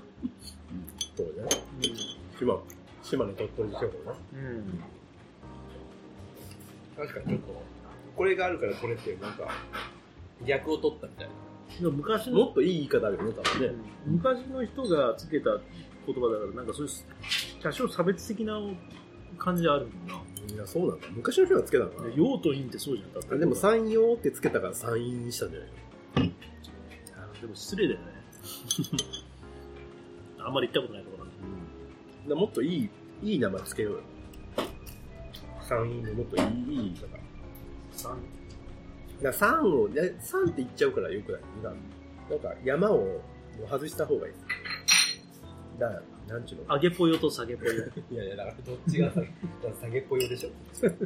[1.18, 1.48] そうね。
[2.38, 2.62] 島、
[3.02, 3.88] 島根鳥取地方な。
[4.34, 4.84] うん。
[6.96, 7.62] 確かにちょっと、
[8.16, 9.48] これがあるからこれってなんか、
[10.46, 11.28] 逆を取ったみたい
[11.82, 11.90] な。
[11.90, 13.74] 昔の、もっといい言い方あるよね、多分ね。
[14.06, 15.50] 昔の人がつけた
[16.06, 16.92] 言葉だから、なんかそういう
[17.64, 18.60] 多少差別的な
[19.38, 20.54] 感じあるんだな。
[20.54, 21.08] いや、そうなんだ。
[21.10, 23.12] 昔の人がつけたのかなで陽と陰ってそうじゃん。
[23.12, 25.68] だってあでも山陽ってつけたから山陰にしたんじゃない
[27.16, 28.06] あでも失礼だよね。
[30.48, 31.34] あんまり行ったことないところなん
[32.24, 32.30] で。
[32.30, 32.90] の、もっといい、
[33.22, 34.00] いい名前つけようよ。
[35.60, 37.06] 山陰でもっといい、いい言い方。
[37.94, 38.16] 山
[39.22, 41.42] だから山を、ね山って言っちゃうからよくない？
[41.62, 41.78] なんか
[42.30, 43.20] なんか山を
[43.68, 44.34] 外した方がいい。
[45.78, 45.94] だか
[46.28, 46.74] ら、なんちゅうの？
[46.76, 47.84] 上げぽよと下げぽよ。
[48.10, 49.32] いやいや、だからどっちがさ、だか
[49.64, 50.50] ら下げっぽよでしょ。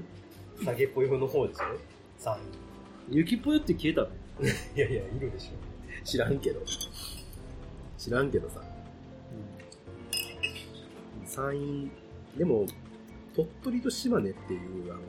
[0.65, 1.65] 下げっぽよの方でしょ？
[2.19, 2.39] 山
[3.11, 4.09] 雪ぽよって消えたの？
[4.39, 4.51] 陰。
[4.77, 6.05] いやいや、いるでしょ。
[6.05, 6.61] 知らんけど。
[7.99, 8.63] 知らんけどさ。
[11.33, 11.91] 山陰、
[12.37, 12.67] でも、
[13.35, 15.01] 鳥取と島根っていう、あの、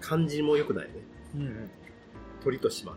[0.00, 0.92] 漢字も良くないね。
[1.34, 1.40] うん。
[1.42, 1.70] うん。
[2.44, 2.96] 鳥と島。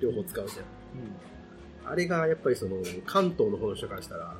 [0.00, 1.92] 両方使うじゃん。
[1.92, 4.34] あれがやっぱりその、関東の方の人からしたら、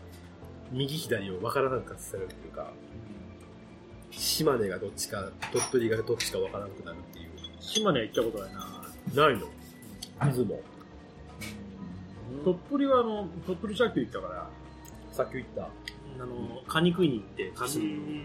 [0.71, 2.73] 右左を分からなくされるっていうか、
[4.11, 7.29] 島根がどっちか、鳥取がどっちか分からなくなるっていう。
[7.61, 9.27] 島根は行ったことないな。
[9.27, 9.49] ないの？
[10.25, 10.61] 水も。
[12.43, 14.51] 鳥取はあの、鳥取砂丘行ったから、
[15.13, 15.69] さっき言った。
[16.19, 18.23] あの、カニ食いに行って、カニ、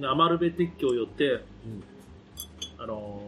[0.00, 1.42] で余部鉄橋寄って、
[2.78, 3.20] あの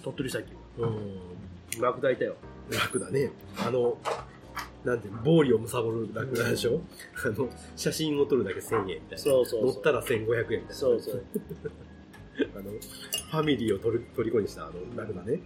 [0.00, 0.52] ー、鳥取砂丘。
[0.78, 1.80] うん。
[1.80, 2.36] 落第いたよ。
[2.70, 3.30] 楽だね。
[3.58, 3.96] あの、
[4.84, 6.80] なんていうの、暴利を貪る楽だでしょ、
[7.24, 9.18] あの、写真を撮るだけ1000円みたいな。
[9.18, 10.74] そうそう乗ったら1500円みたいな。
[10.74, 11.24] そうそう。
[12.54, 15.40] あの、ファミリーを取る虜にしたあの楽だね。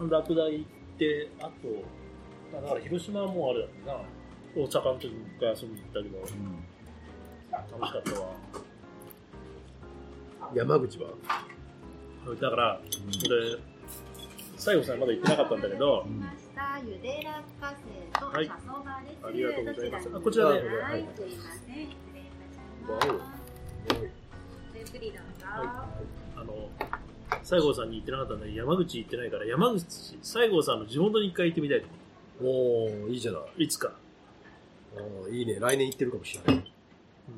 [0.00, 0.08] うん。
[0.08, 4.00] 落第行って、あと、だから広島はもうあれだな。
[4.56, 6.18] 大阪の時一回遊びに行ったけど、
[7.50, 8.26] 楽しかったわ。
[10.54, 11.10] 山口は？
[12.40, 12.80] だから、
[13.26, 13.58] 俺、
[14.56, 16.06] 西郷さんまだ行ってなかったんだけど。
[16.56, 16.80] あ
[18.40, 18.48] り
[19.42, 21.74] がとうございますあこちらではい、すいません。
[21.74, 23.06] 失礼いたします。
[24.74, 25.46] ゆっくりどうぞ。
[26.36, 26.68] あの、
[27.42, 31.86] 西郷さんに行ってなかったんだけど、山口行ってないから、山口、西郷さんの地元に一回行ってみたいと
[32.40, 33.42] 思おー、いいじゃない。
[33.58, 33.62] う。
[33.62, 33.92] いつか。
[34.98, 35.58] おーいいね。
[35.60, 36.72] 来年行ってるかもしれない。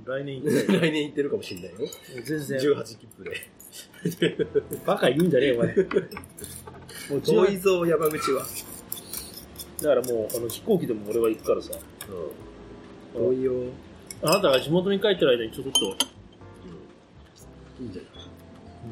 [0.04, 0.80] 来年行きたい。
[0.80, 1.78] 来年行ってるかもしれないよ。
[2.24, 2.58] 全然。
[2.60, 4.46] 18切符で。
[4.86, 5.74] バカ言うんじゃねえよ、お前。
[7.10, 8.46] もう遠いぞ、山口は。
[9.82, 11.72] だからもう、あの、飛行機でも俺は行くからさ。
[13.16, 13.34] うん。
[13.34, 13.52] 遠いよ。
[14.22, 15.80] あなたが地元に帰ってる間にちょっと、
[17.80, 18.08] いいんじゃな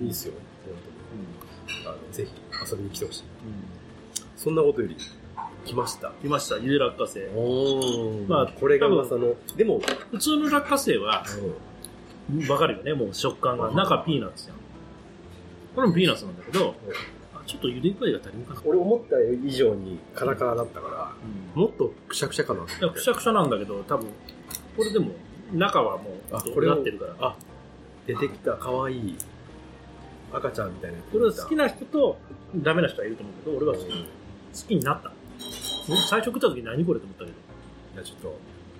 [0.00, 0.04] い？
[0.04, 0.34] いいっすよ。
[0.64, 0.74] 本
[1.76, 1.86] 当に。
[1.86, 2.32] あの、ぜひ
[2.72, 3.24] 遊びに来てほしい。
[4.36, 4.96] そんなことより、
[5.64, 6.12] 来ました。
[6.22, 7.28] 来ました、ゆで落花生。
[8.28, 9.80] まあこれが噂の、でも、
[10.10, 11.24] 普通の落花生は、
[12.48, 13.70] わかるよね、もう食感が。
[13.72, 14.58] 中ピーナッツやん。
[15.74, 16.74] これもピーナッツなんだけど、
[17.34, 18.62] あちょっとゆで具合が足りんかな。
[18.64, 19.16] 俺思った
[19.46, 21.12] 以上にカラカラだったから、
[21.54, 22.62] もっとくしゃくしゃかな。
[22.90, 24.06] くしゃくしゃなんだけど、多分、
[24.76, 25.12] これでも、
[25.52, 27.14] 中はもう、あこれをなってるから。
[27.20, 27.36] あ、
[28.06, 29.16] 出てきた、かわいい。
[30.32, 30.98] 赤ちゃんみたいな。
[31.10, 32.18] これは好きな人と、
[32.56, 33.90] ダメな人はいると思うけど、俺は好き,、
[34.62, 35.12] 好きになった。
[35.96, 37.36] 最初食った時何これと思ったけど。
[37.94, 38.38] じゃあちょっと、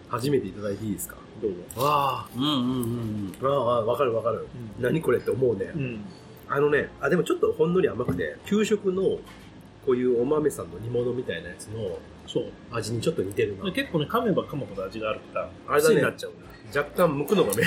[0.08, 1.16] 初めていただいていいですか？
[1.42, 1.82] どうぞ。
[1.82, 3.46] わあ、うんうんうんうん。
[3.46, 4.46] ああ、わかるわかる。
[4.80, 5.72] 何これって思うね。
[5.74, 6.04] うん。
[6.48, 9.02] あのね、あ、でもちょっとほんのり甘くて、給食の、
[9.86, 12.44] こういうお豆さんの煮物みたいなやつのそう。
[12.70, 13.70] 味にちょっと似てるな。
[13.72, 16.32] 結構ね、噛めば噛むほど味があるから、あれだね癖になっちゃう。
[16.74, 17.62] 若干剥くのがめ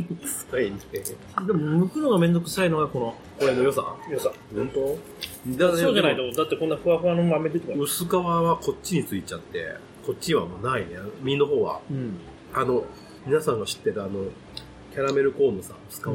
[0.00, 1.00] んどくさいんで。
[1.00, 3.96] でも、剥くのがめんどくさいのがこの、これの良さ？
[4.10, 4.32] 良さ。
[4.54, 4.98] 本当？
[5.76, 7.80] そうじゃないと、だってこんなふわふわの豆出てこない。
[7.80, 9.76] 薄皮はこっちについちゃって、
[10.06, 10.96] こっちはもうないね。
[11.20, 11.80] 身の方は。
[11.90, 12.16] うん。
[12.54, 12.84] あの、
[13.26, 14.24] 皆さんが知ってるあの、
[14.92, 16.06] キャラメルコーンのさ、薄皮。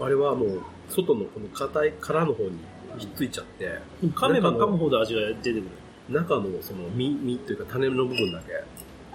[0.00, 2.58] あれはもう、外のこの硬い殻の方に
[2.98, 5.62] ひっついちゃって、噛めば噛むほど味が出てくる。
[6.10, 8.52] 中のその実、実というか種の部分だけ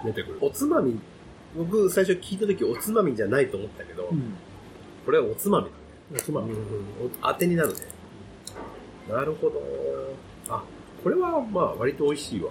[0.06, 0.38] 出てくる。
[0.40, 0.98] おつまみ、
[1.56, 4.10] 僕最初聞いた時おつまみじゃないと思ったけど、
[5.04, 5.76] これはおつまみだね。
[6.14, 6.52] おつまみ。
[6.52, 6.58] うん、
[7.22, 7.74] 当てになるね。
[9.10, 9.62] なるほど。
[10.48, 10.62] あ、
[11.02, 12.50] これはまあ割と美味しいわ。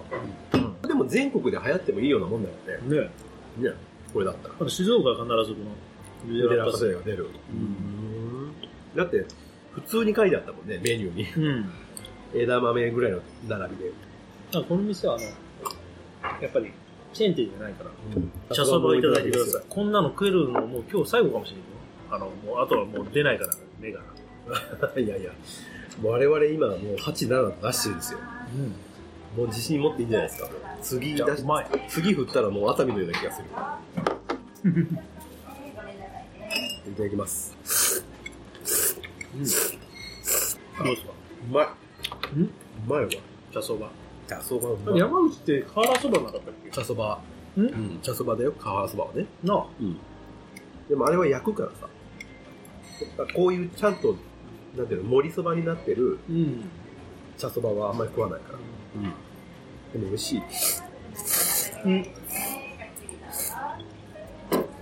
[0.86, 2.96] でも全国で流行ってもいいようなもんだよね。
[2.96, 3.10] ね
[3.58, 3.74] ね。
[4.12, 4.54] これだったら。
[4.54, 7.28] あと静岡は必ずこの、ゆゆで落が出る。
[8.96, 9.24] だって、
[9.72, 11.46] 普通に書いてあったもんね、メニューに。
[11.46, 11.70] うん。
[12.34, 13.92] 枝豆ぐらいの並びで。
[14.54, 16.72] あこの店はあの、やっぱり、
[17.12, 19.62] チェーン店じゃないから、茶そばをいただいてください。
[19.68, 21.68] こんなの食えるのもう今日最後かもしれないよ。
[22.10, 24.00] あの、もう、あとはもう出ないから、目が。
[25.00, 25.30] いやいや、
[26.02, 28.18] 我々今もう8、7と出してるんですよ。
[29.36, 30.48] もう自信持っていいんじゃないですか。
[30.80, 31.44] 次出し
[31.88, 33.48] 次振ったらもう熱海のような気がする。
[36.88, 37.54] いただきます。
[39.32, 39.70] どうです
[41.04, 41.12] か？
[41.50, 41.66] うまい。
[42.38, 42.42] ん？
[42.44, 42.50] う
[42.86, 43.08] まいわ。
[43.52, 43.90] 茶そば。
[44.28, 44.98] 茶そばうまい。
[44.98, 46.70] 山口って瓦そばなかったっけ？
[46.70, 47.20] 茶そば。
[47.56, 47.60] ん？
[47.60, 49.26] うん、茶そばだよ、瓦そばはね。
[49.42, 49.66] なあ。
[49.80, 49.96] うん。
[50.88, 51.88] でもあれは焼くからさ。
[53.34, 54.16] こういうちゃんと、
[54.76, 56.64] なんていうの、盛りそばになってるうん。
[57.36, 58.58] 茶そばはあんまり食わないから。
[58.96, 59.02] うん。
[59.92, 60.42] でも美味しい。
[61.84, 61.92] うん。
[62.02, 62.10] ね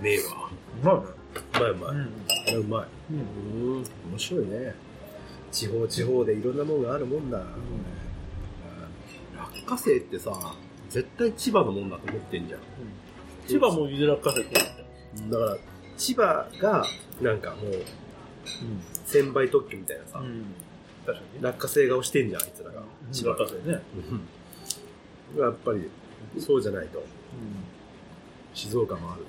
[0.03, 0.49] えわ。
[0.81, 1.07] うまいね。
[1.53, 1.91] うまいうまい。
[1.91, 2.25] うん。
[2.47, 2.87] あれうまい。
[3.11, 3.83] うん。
[4.11, 4.75] 面白いね。
[5.51, 7.41] 地方地方でいろんなものがあるもんだ。
[9.37, 10.55] 落花生ってさ、
[10.89, 12.59] 絶対千葉のもんだと思ってんじゃん。
[13.47, 14.55] 千葉もゆで落花生って
[15.29, 15.57] だから、
[15.97, 16.85] 千葉が、
[17.21, 17.83] なんかもう、
[19.05, 20.45] 千倍特許みたいなさ、うん。
[21.05, 21.39] 確かにね。
[21.41, 22.83] 落花生顔してんじゃん、あいつらが。
[23.11, 23.81] 千葉落花生ね。
[24.11, 24.21] うん
[25.35, 25.89] やっぱり、
[26.39, 27.03] そうじゃないと。
[28.53, 29.25] 静岡もある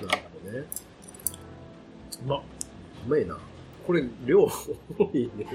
[0.00, 0.06] と。
[0.06, 0.64] なるほどね。
[2.24, 2.42] うまっ。
[3.06, 3.38] うまいな。
[3.86, 4.50] これ、量多
[5.14, 5.46] いね。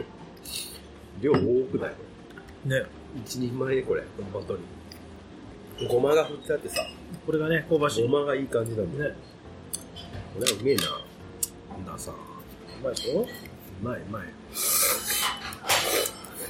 [1.22, 1.38] 量多
[1.72, 1.94] くない？
[2.66, 2.86] ね。
[3.26, 4.04] 一人前ね、これ。
[4.32, 5.88] 本当に。
[5.88, 6.86] ごまが振ってあってさ、
[7.26, 8.04] これがね、香ばしい。
[8.04, 9.12] ごまがいい感じなんだよ。
[9.12, 9.18] ね。
[10.36, 10.84] これはうめえな。
[11.78, 12.12] なんださ。
[12.12, 12.16] う
[12.84, 13.22] まいでしょ？
[13.22, 13.26] う
[13.84, 14.24] まいうまい。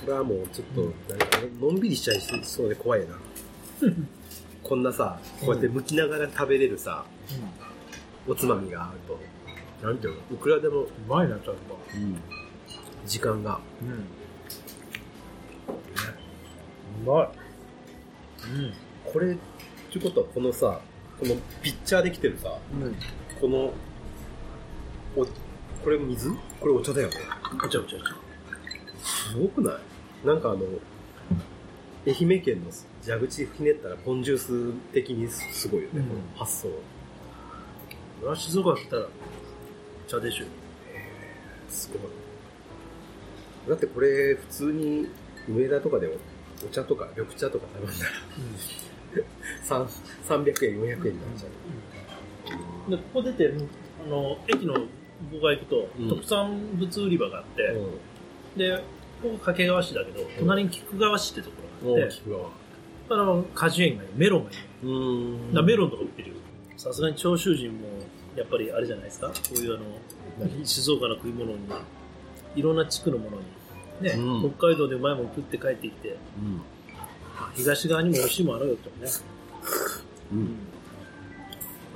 [0.02, 3.16] これはもうちょっと、なんかのんびりしちゃいそうで怖いな。
[4.64, 7.06] こんなさ、こうやって剥きながら食べれるさ、
[8.28, 9.00] おつまみがある
[9.82, 11.56] と、なんていうの、いくらでも、うまいな、ちゃんと。
[13.06, 13.60] 時間が。
[13.82, 14.06] うん。
[15.68, 17.30] うまい。
[18.50, 18.74] うん。
[19.12, 19.38] これ、っ
[19.92, 20.82] てことはこのさ、
[21.20, 22.96] このピッチャーできてるさ、うん。
[23.40, 23.74] この、
[25.16, 25.26] お、
[25.84, 26.32] これ水？
[26.60, 27.16] これお茶だよね。
[27.64, 28.06] お茶お茶お茶。
[29.04, 30.28] すごくない？
[30.28, 30.62] なんかあの、
[32.06, 32.72] 愛媛県の
[33.06, 36.70] 蛇口ひねったらポンジュース的にすごいよね、うんこの発想。
[38.22, 39.08] 俺は静岡来たら、
[40.08, 40.46] 茶でしょ。
[41.70, 42.02] すごい。
[43.70, 45.08] だってこれ普通に
[45.48, 46.08] 梅田とかで
[46.66, 48.12] お茶とか緑茶とか頼んだら、
[49.64, 49.86] 三
[50.44, 53.54] 300円、400円になっちゃで、ここ出て、
[54.06, 54.88] あの、駅の向こ
[55.38, 57.62] う側行くと、うん特産物売り場があって、
[58.56, 58.60] う。
[58.60, 58.78] で、
[59.22, 62.00] ここ掛川市だけど、隣に菊川市ってところうん。
[62.00, 62.50] があって、大きくは。
[63.10, 64.58] あの、果樹園がいいメロンがいい。
[64.84, 66.36] うーんだメロンとか売ってるよ。
[66.78, 67.88] さすがに長州人も、
[68.36, 69.28] やっぱりあれじゃないですか？
[69.28, 71.60] こういうあの、静岡の食い物に、
[72.56, 73.44] いろんな地区のものに、
[74.02, 76.62] ね、うん北海道でうまいもん食って帰ってきて、うん。
[77.38, 79.12] あ東側にも美味しいもんあるよってね。
[80.32, 80.58] うん。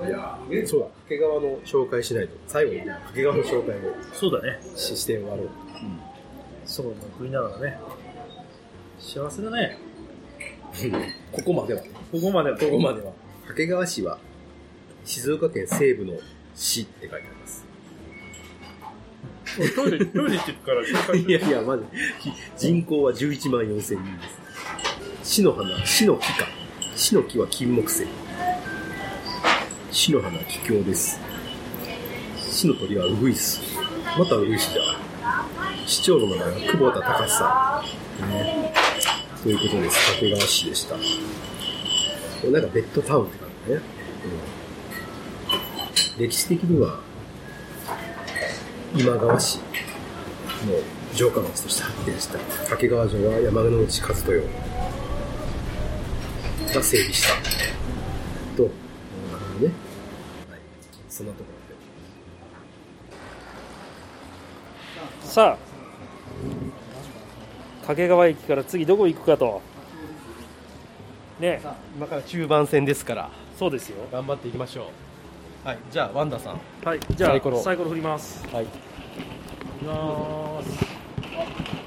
[0.08, 2.36] いやーそうだ、掛川の紹介しないと。
[2.48, 3.82] 最後に掛川の紹介を
[4.14, 4.60] そうだね。
[4.76, 5.50] しして終わろう。
[6.66, 7.80] そう食いながらね。
[9.00, 9.78] 幸せだね。
[11.32, 11.90] ここまではね。
[12.12, 12.58] ここまでは。
[12.58, 13.12] ここまでは。
[13.48, 14.20] 掛川市は
[15.06, 16.14] 静岡県西部の
[16.54, 17.57] 市って書いてあります。
[19.76, 21.86] トイレ、トイレ行ってくから紹介するいやいや、まず、
[22.58, 24.24] 人口は11万4千人で
[25.24, 25.36] す。
[25.36, 26.48] 死の花、死の木か。
[26.96, 28.08] 死の木は金木犀。
[29.92, 31.20] 死の花、桔梗です。
[32.40, 33.62] 死の鳥はウグイス。
[34.18, 34.82] またウグイスじゃ。
[35.86, 37.84] 市長の名前は久保田隆さ
[38.26, 38.30] ん。
[38.30, 38.74] ね、
[39.44, 40.12] ということです。
[40.14, 40.96] 掛川市でした。
[40.96, 41.02] こ
[42.46, 43.78] れなんかベッドタウンって感じね。
[43.78, 43.82] うん
[46.18, 47.00] 歴史的には、
[48.96, 49.64] 今川市の
[51.14, 54.34] 城下町として発展した掛川城は山之内和豊
[56.74, 57.30] が整備した
[58.56, 58.70] と、ね。
[59.62, 60.60] はい。
[61.10, 61.58] そんなとこ
[65.24, 65.58] さあ。
[67.82, 69.62] 掛川駅から次どこ行くかと。
[71.40, 71.62] ね。
[71.96, 73.30] 今から中盤戦ですから。
[73.58, 73.98] そうですよ。
[74.12, 75.07] 頑張っていきましょう
[75.68, 76.62] はいじゃあワンダさん。
[76.86, 77.62] はいじゃあサイコロ。
[77.62, 78.48] サイコロ振ります。
[78.54, 78.64] はい。
[78.64, 80.70] いきます。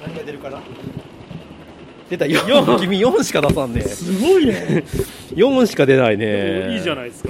[0.05, 0.61] 何が出るかな？
[2.07, 2.25] 出た。
[2.25, 3.81] 4君4しか出さんね。
[3.81, 4.83] すごいね。
[5.33, 6.75] 4しか出ないね。
[6.75, 7.29] いいじゃないですか。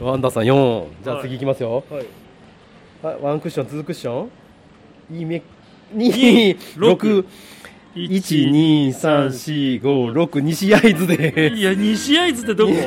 [0.00, 1.22] ワンダさん4じゃあはい。
[1.28, 2.06] 次いきますよ、はい。
[3.00, 4.24] はい、ワンクッション、ツークッショ
[5.12, 5.16] ン。
[5.16, 5.42] いいめ、
[5.94, 7.24] 2、6、
[7.94, 11.52] 1、2、3、4、5、6、西会津で。
[11.54, 12.72] いや西会津ってどこ？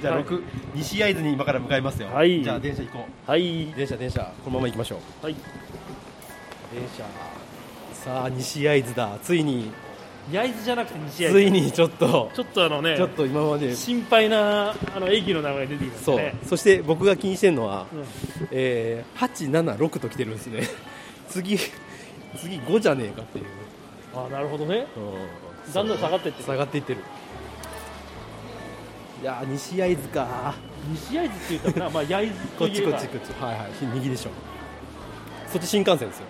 [0.00, 0.42] じゃあ6、
[0.78, 2.08] 西会津に今から向かいますよ。
[2.08, 3.30] はいじゃあ電車行こう。
[3.30, 5.24] はい電車、電車、このまま行きましょう。
[5.24, 7.04] はい電車。
[7.92, 9.18] さあ、西会津だ。
[9.22, 9.72] ついに、
[10.30, 13.74] 焼津じゃなくて西会津ついにちょっと、ちょっとあのねちょっと今まで。
[13.74, 16.34] 心配なあの駅の名前が出てきましたそうね。
[16.46, 18.04] そして僕が気にしてるのは、うん
[18.52, 20.62] えー、876と来てるんですね。
[21.28, 21.58] 次、
[22.36, 23.44] 次5じゃねえかっていう。
[24.14, 25.00] あなるほどねう
[25.70, 27.02] んだんだん下がってってる下がっていってる
[29.20, 30.54] いやー西会津か。
[30.92, 31.90] 西会津って言ったらな？
[31.94, 33.42] まあ焼津ことっちこっちこっち。
[33.42, 33.68] はいはい。
[33.94, 34.30] 右でしょ。
[35.48, 36.26] そっち新幹線ですよ。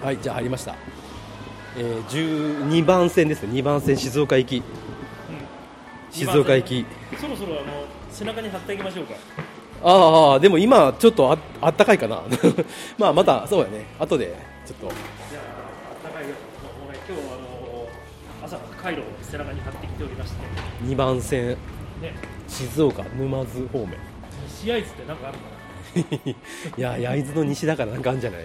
[0.00, 0.74] はい、はい、じゃあ入りました、
[1.76, 3.52] えー、12番線ですね。
[3.52, 4.62] 2番線静岡行き、
[6.10, 6.86] 静岡行き。
[7.18, 9.14] そろそろあの背中に貼っていきましょうか。
[9.82, 12.22] ああでも今ちょっとああったかいかな。
[12.96, 13.86] まあまたそうやね。
[13.98, 14.88] 後でちょっと。
[14.88, 16.28] じゃあ高いよ
[16.80, 17.88] もうね今日あの
[18.44, 20.36] 朝から回路を背中に貼ってきておりまして。
[20.84, 21.48] 2番線。
[21.50, 21.56] ね。
[22.48, 23.96] 静岡沼津方面。
[24.48, 25.44] 西会津ってなんかあるか
[26.76, 28.42] いや焼津の西だからなんかあるんじゃない？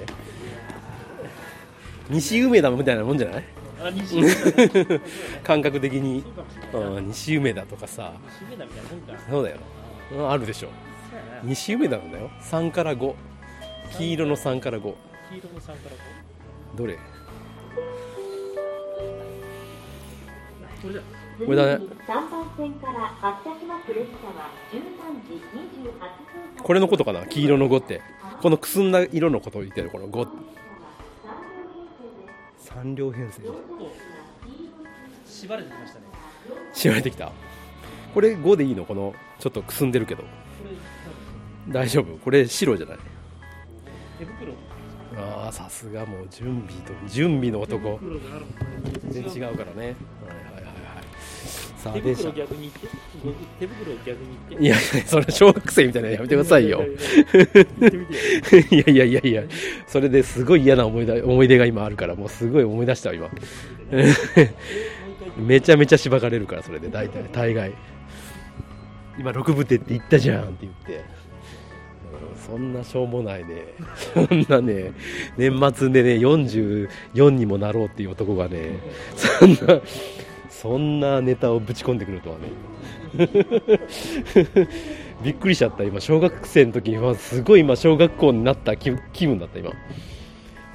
[2.09, 3.43] 西梅田みたいなもんじゃない？
[5.43, 6.24] 感覚的に。
[7.07, 8.13] 西梅田とかさ。
[8.41, 9.13] 西梅田みたいなもんか。
[9.30, 9.57] そうだよ。
[10.11, 10.70] うんあるでしょ。
[11.43, 12.30] 西梅田なんだよ。
[12.41, 13.13] 3から5
[13.97, 14.93] 黄色の3から5
[15.30, 15.80] 黄色の3から
[16.75, 16.97] どれ？5
[20.82, 21.01] これじゃ
[21.45, 21.73] これだね。
[22.07, 25.38] 3番線から発車します列車は13時28
[26.57, 27.27] 分これのことかな？
[27.27, 28.01] 黄色の5って。
[28.41, 33.41] このくすんだ色のことを言ってるこの53両編成。
[35.25, 36.05] 縛れてきましたね。
[36.73, 37.32] 知られてきた。
[38.13, 38.86] これ5でいいの？
[38.86, 40.23] このちょっとくすんでるけど。
[41.67, 42.17] 大丈夫？
[42.17, 42.97] これ白じゃない？
[44.17, 44.53] 手袋
[45.20, 47.99] ああさすがもう準備と準備の男。
[49.09, 49.78] 全然違うからね。
[49.78, 51.03] はいはいはいはい。
[51.78, 52.88] さあ手電車袋逆に言って。
[53.59, 54.65] 手袋逆に言って。
[54.65, 56.84] いやそれ小学生みたいなのやめてくださいよ。
[58.72, 59.43] いやいやいやいや。
[59.88, 63.30] それですごい嫌な思い出思い出が今あるからもうすごい思い出したわ今。
[65.38, 66.89] めちゃめちゃしばかれるからそれで。
[66.89, 67.74] 大体大概。
[69.17, 71.18] 今6部手って言ったじゃんって言って、うん
[72.50, 73.64] そんなしょうもないね。
[74.14, 74.93] そんなね
[75.38, 78.80] 年末でね44にもなろうっていう男がね
[79.16, 79.82] そんな
[80.50, 82.50] そんなネタをぶち込んでくるとはね。
[85.24, 85.84] びっくりしちゃった。
[85.84, 89.72] 今小学生の時にはすごい今小学校になった気気分だった今。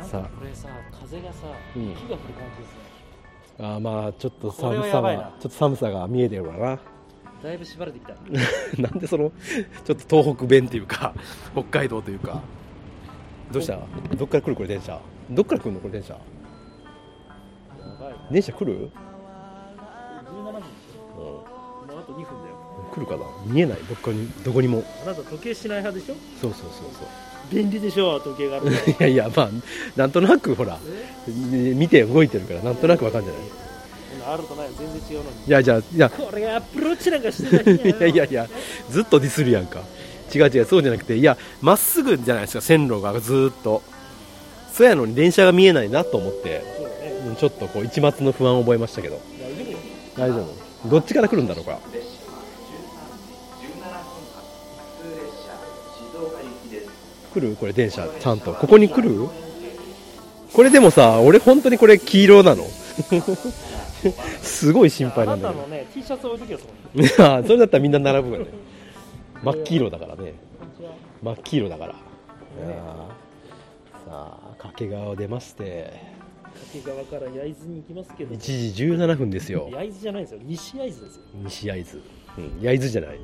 [0.03, 1.47] さかこれさ風がさ
[1.77, 1.89] うん。
[1.89, 2.85] 雪が降る感じですね
[3.59, 6.79] あーまあちょっと寒さがちょっと寒さが見えてるからな
[7.45, 8.15] だいぶ縛れてきた。
[8.83, 9.31] なんでその
[9.85, 11.13] ちょっと東北弁っていうか
[11.55, 12.41] 北海道というか。
[13.53, 13.79] どうした？
[14.17, 14.99] どっから来るこれ電車？
[15.31, 16.15] どっから来るのこれ電車？
[16.15, 16.21] や
[18.01, 18.15] ばい。
[18.33, 18.89] 電車来る、17分。
[18.89, 21.45] でしょ
[21.85, 22.57] うん、もうあと2分だよ。
[22.95, 23.21] 来るかな？
[23.47, 23.79] 見えない。
[23.87, 24.83] どっかにどこにも。
[25.05, 26.15] あなた時計しない派でしょ？
[26.41, 27.07] そうそうそうそう。
[27.55, 28.19] 便利でしょ？
[28.21, 28.91] 時計があると。
[28.91, 29.51] いやいやまあ
[29.95, 30.79] なんとなくほら
[31.29, 33.43] 見て動いてるからなんとなくわかんじゃない？
[34.27, 35.37] あるとない全然違うのに。
[35.47, 36.11] いやじゃあいや。
[36.11, 38.49] これがアプローチなんかしてた日 いやいやいや
[38.91, 39.81] ずっとディスるやんか。
[40.35, 43.83] 違う違うそうじゃなくていやまっすぐじゃないですか線路がずーっと。
[44.73, 46.63] そうやのに電車が見えないなと思って。
[47.39, 49.19] ちょっとこう一抹の不安を覚えましたけど。
[49.41, 49.71] 大丈夫？
[49.71, 49.79] よ
[50.17, 50.43] 大丈
[50.85, 50.89] 夫。
[50.91, 51.73] どっちから来るんだろうか。
[51.73, 51.81] 17分
[53.81, 54.45] 発
[54.77, 55.57] 普通列車
[55.97, 56.87] 静岡行きです
[57.33, 57.57] 来る？
[57.57, 58.53] これ電車ちゃんと。
[58.53, 59.29] ここに来る？
[60.53, 62.65] これでもさ俺本当にこれ黄色なの
[64.43, 65.61] すごい心配なんだけど。
[65.61, 68.51] あなたのね T シャツ置いときやそそれだったらみんな並ぶよね。
[69.43, 70.35] 真っ黄色だからね。
[71.23, 71.93] 真っ黄色だから。
[71.93, 71.99] さ
[74.09, 75.93] あ掛川を出まして。
[76.73, 78.35] 掛川から焼津に行きますけど。
[78.35, 79.69] 1時17分ですよ。
[79.73, 80.41] 焼津じゃないですよ。
[80.43, 81.23] 西焼津ですよ。
[81.35, 82.03] 西焼津、
[82.39, 83.21] うん、焼津じゃない。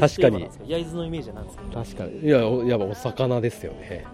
[0.00, 0.48] 確かに。
[0.66, 2.26] 焼津のイメージは何ですか確かに。
[2.26, 4.04] いやおやっぱお魚ですよね。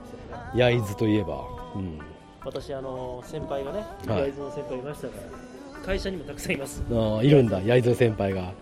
[0.54, 1.44] 焼津といえば。
[1.74, 1.98] うん。
[2.44, 4.20] 私あの先輩がねはい。
[4.20, 5.47] 焼津の先輩いましたから
[5.88, 6.84] 会社にもたくさんいます。
[6.92, 8.52] ああいるんだ焼津の先輩が。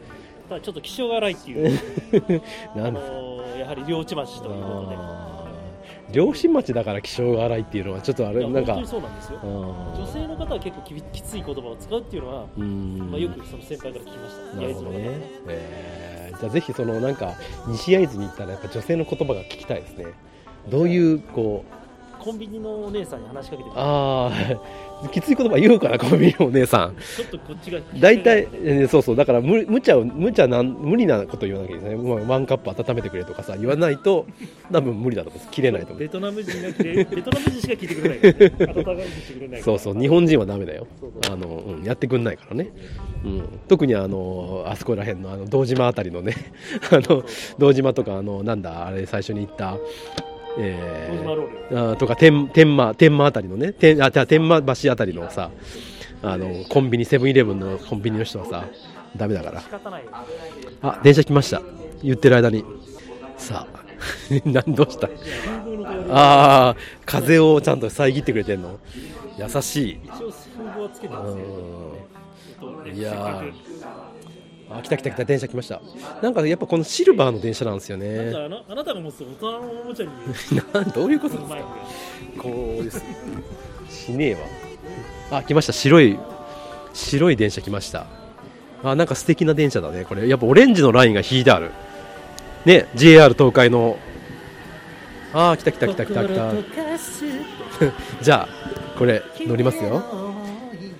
[0.48, 1.80] ただちょっと気性が荒いっていう。
[2.76, 3.00] あ なんの
[3.58, 4.96] やはり領地町ということで。
[6.12, 8.74] 漁師町だから気性が荒いっていうのはちょっとあれなんか。
[8.74, 9.40] 本当にそうなんですよ。
[9.42, 13.10] 女性の方は結構きつい言葉を使うっていうのは、ん。
[13.10, 14.56] まあ、よくその先輩から聞きました。
[14.56, 15.04] なるほどね。
[15.04, 16.38] 焼津の方は、えー。
[16.38, 17.34] じゃあぜひそのなんか
[17.66, 20.06] 西焼津に行ったらやっぱ女性の言葉が聞きたいですね。
[20.68, 21.75] どういうこう
[22.26, 26.96] コンビニのお姉さんに話しかけてああ きつい言葉言うからコンビニのお姉さん。
[26.96, 34.26] ちょっとこっちが大体、えーそうそうだから無無茶を無茶なん無理なこと言わなきゃいけないですね、まあ、ワンカップ温めてくれとかさ言わないと
[34.72, 35.98] 多分無理だと思う切れないと思う。
[35.98, 38.18] ベトナム人が ベトナム人しか聞いてくれない。
[38.50, 39.62] から、ね、温かいしてくれないから。
[39.62, 40.86] そうそう日本人はダメだよ。
[41.30, 42.72] あの、うん、やってくんないからね、
[43.24, 46.34] うん、特にあのあそこら辺のあの堂島あたりのね。
[46.90, 47.22] あの
[47.58, 49.76] 堂島とかあのなんだあれ最初に行った
[50.58, 53.72] えー、あとか天天満天満あたりのね。
[53.72, 55.50] 天あ天満橋あたりのさ
[56.22, 58.64] あのコンビニセブンイレブンのコンビニの人はさ
[59.16, 59.62] ダメだから。
[60.82, 61.60] あ電車来ました。
[62.02, 62.64] 言ってる間に。
[63.36, 63.76] さあ
[64.44, 65.08] 何どうした？
[66.10, 68.78] ああ風をちゃんと遮ってくれてんの。
[69.38, 70.00] 優しい。
[70.04, 73.52] 一応風貌はつけてますけどいやー
[74.68, 75.80] あ来た来た来た電車来ました。
[76.22, 78.32] なんかやっぱこのシルバーの電車なんですよね。
[78.34, 80.10] あのあなたが持つ大人のおもちゃに。
[80.74, 81.56] なんどういうことですか？
[82.38, 83.02] こうです。
[83.90, 84.34] しねえ
[85.30, 85.38] わ。
[85.38, 85.72] あ来ました。
[85.72, 86.18] 白い
[86.94, 88.06] 白い電車来ました。
[88.82, 90.28] あなんか素敵な電車だねこれ。
[90.28, 91.70] やっぱオレンジのラインが引いてある。
[92.64, 93.98] ね JR 東海の。
[95.32, 96.52] あー来た来た来た来た来た。
[98.22, 100.02] じゃあこれ乗りますよ。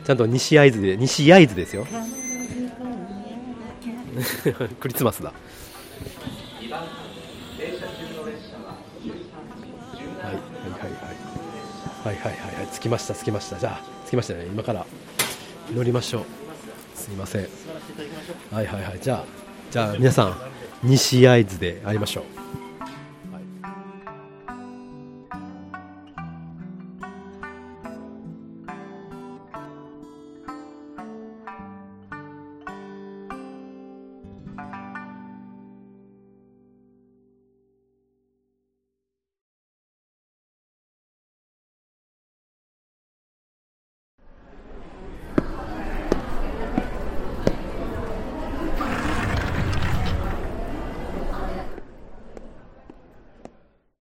[0.05, 1.85] ちゃんと西会津で西会津ですよ
[4.81, 5.33] クリスマスだ。
[5.33, 5.35] は
[10.23, 11.37] いはいはいはい。
[12.05, 12.67] はいはいはいはい。
[12.75, 13.59] 着きました着きました。
[13.59, 14.47] じゃあ着きましたね。
[14.47, 14.87] 今から
[15.75, 16.25] 乗りましょう。
[16.95, 17.49] すいません。
[18.53, 18.99] はいはいはい。
[19.01, 19.25] じゃあ
[19.71, 20.37] じゃあ皆さん
[20.83, 22.36] 西会津で会いましょう。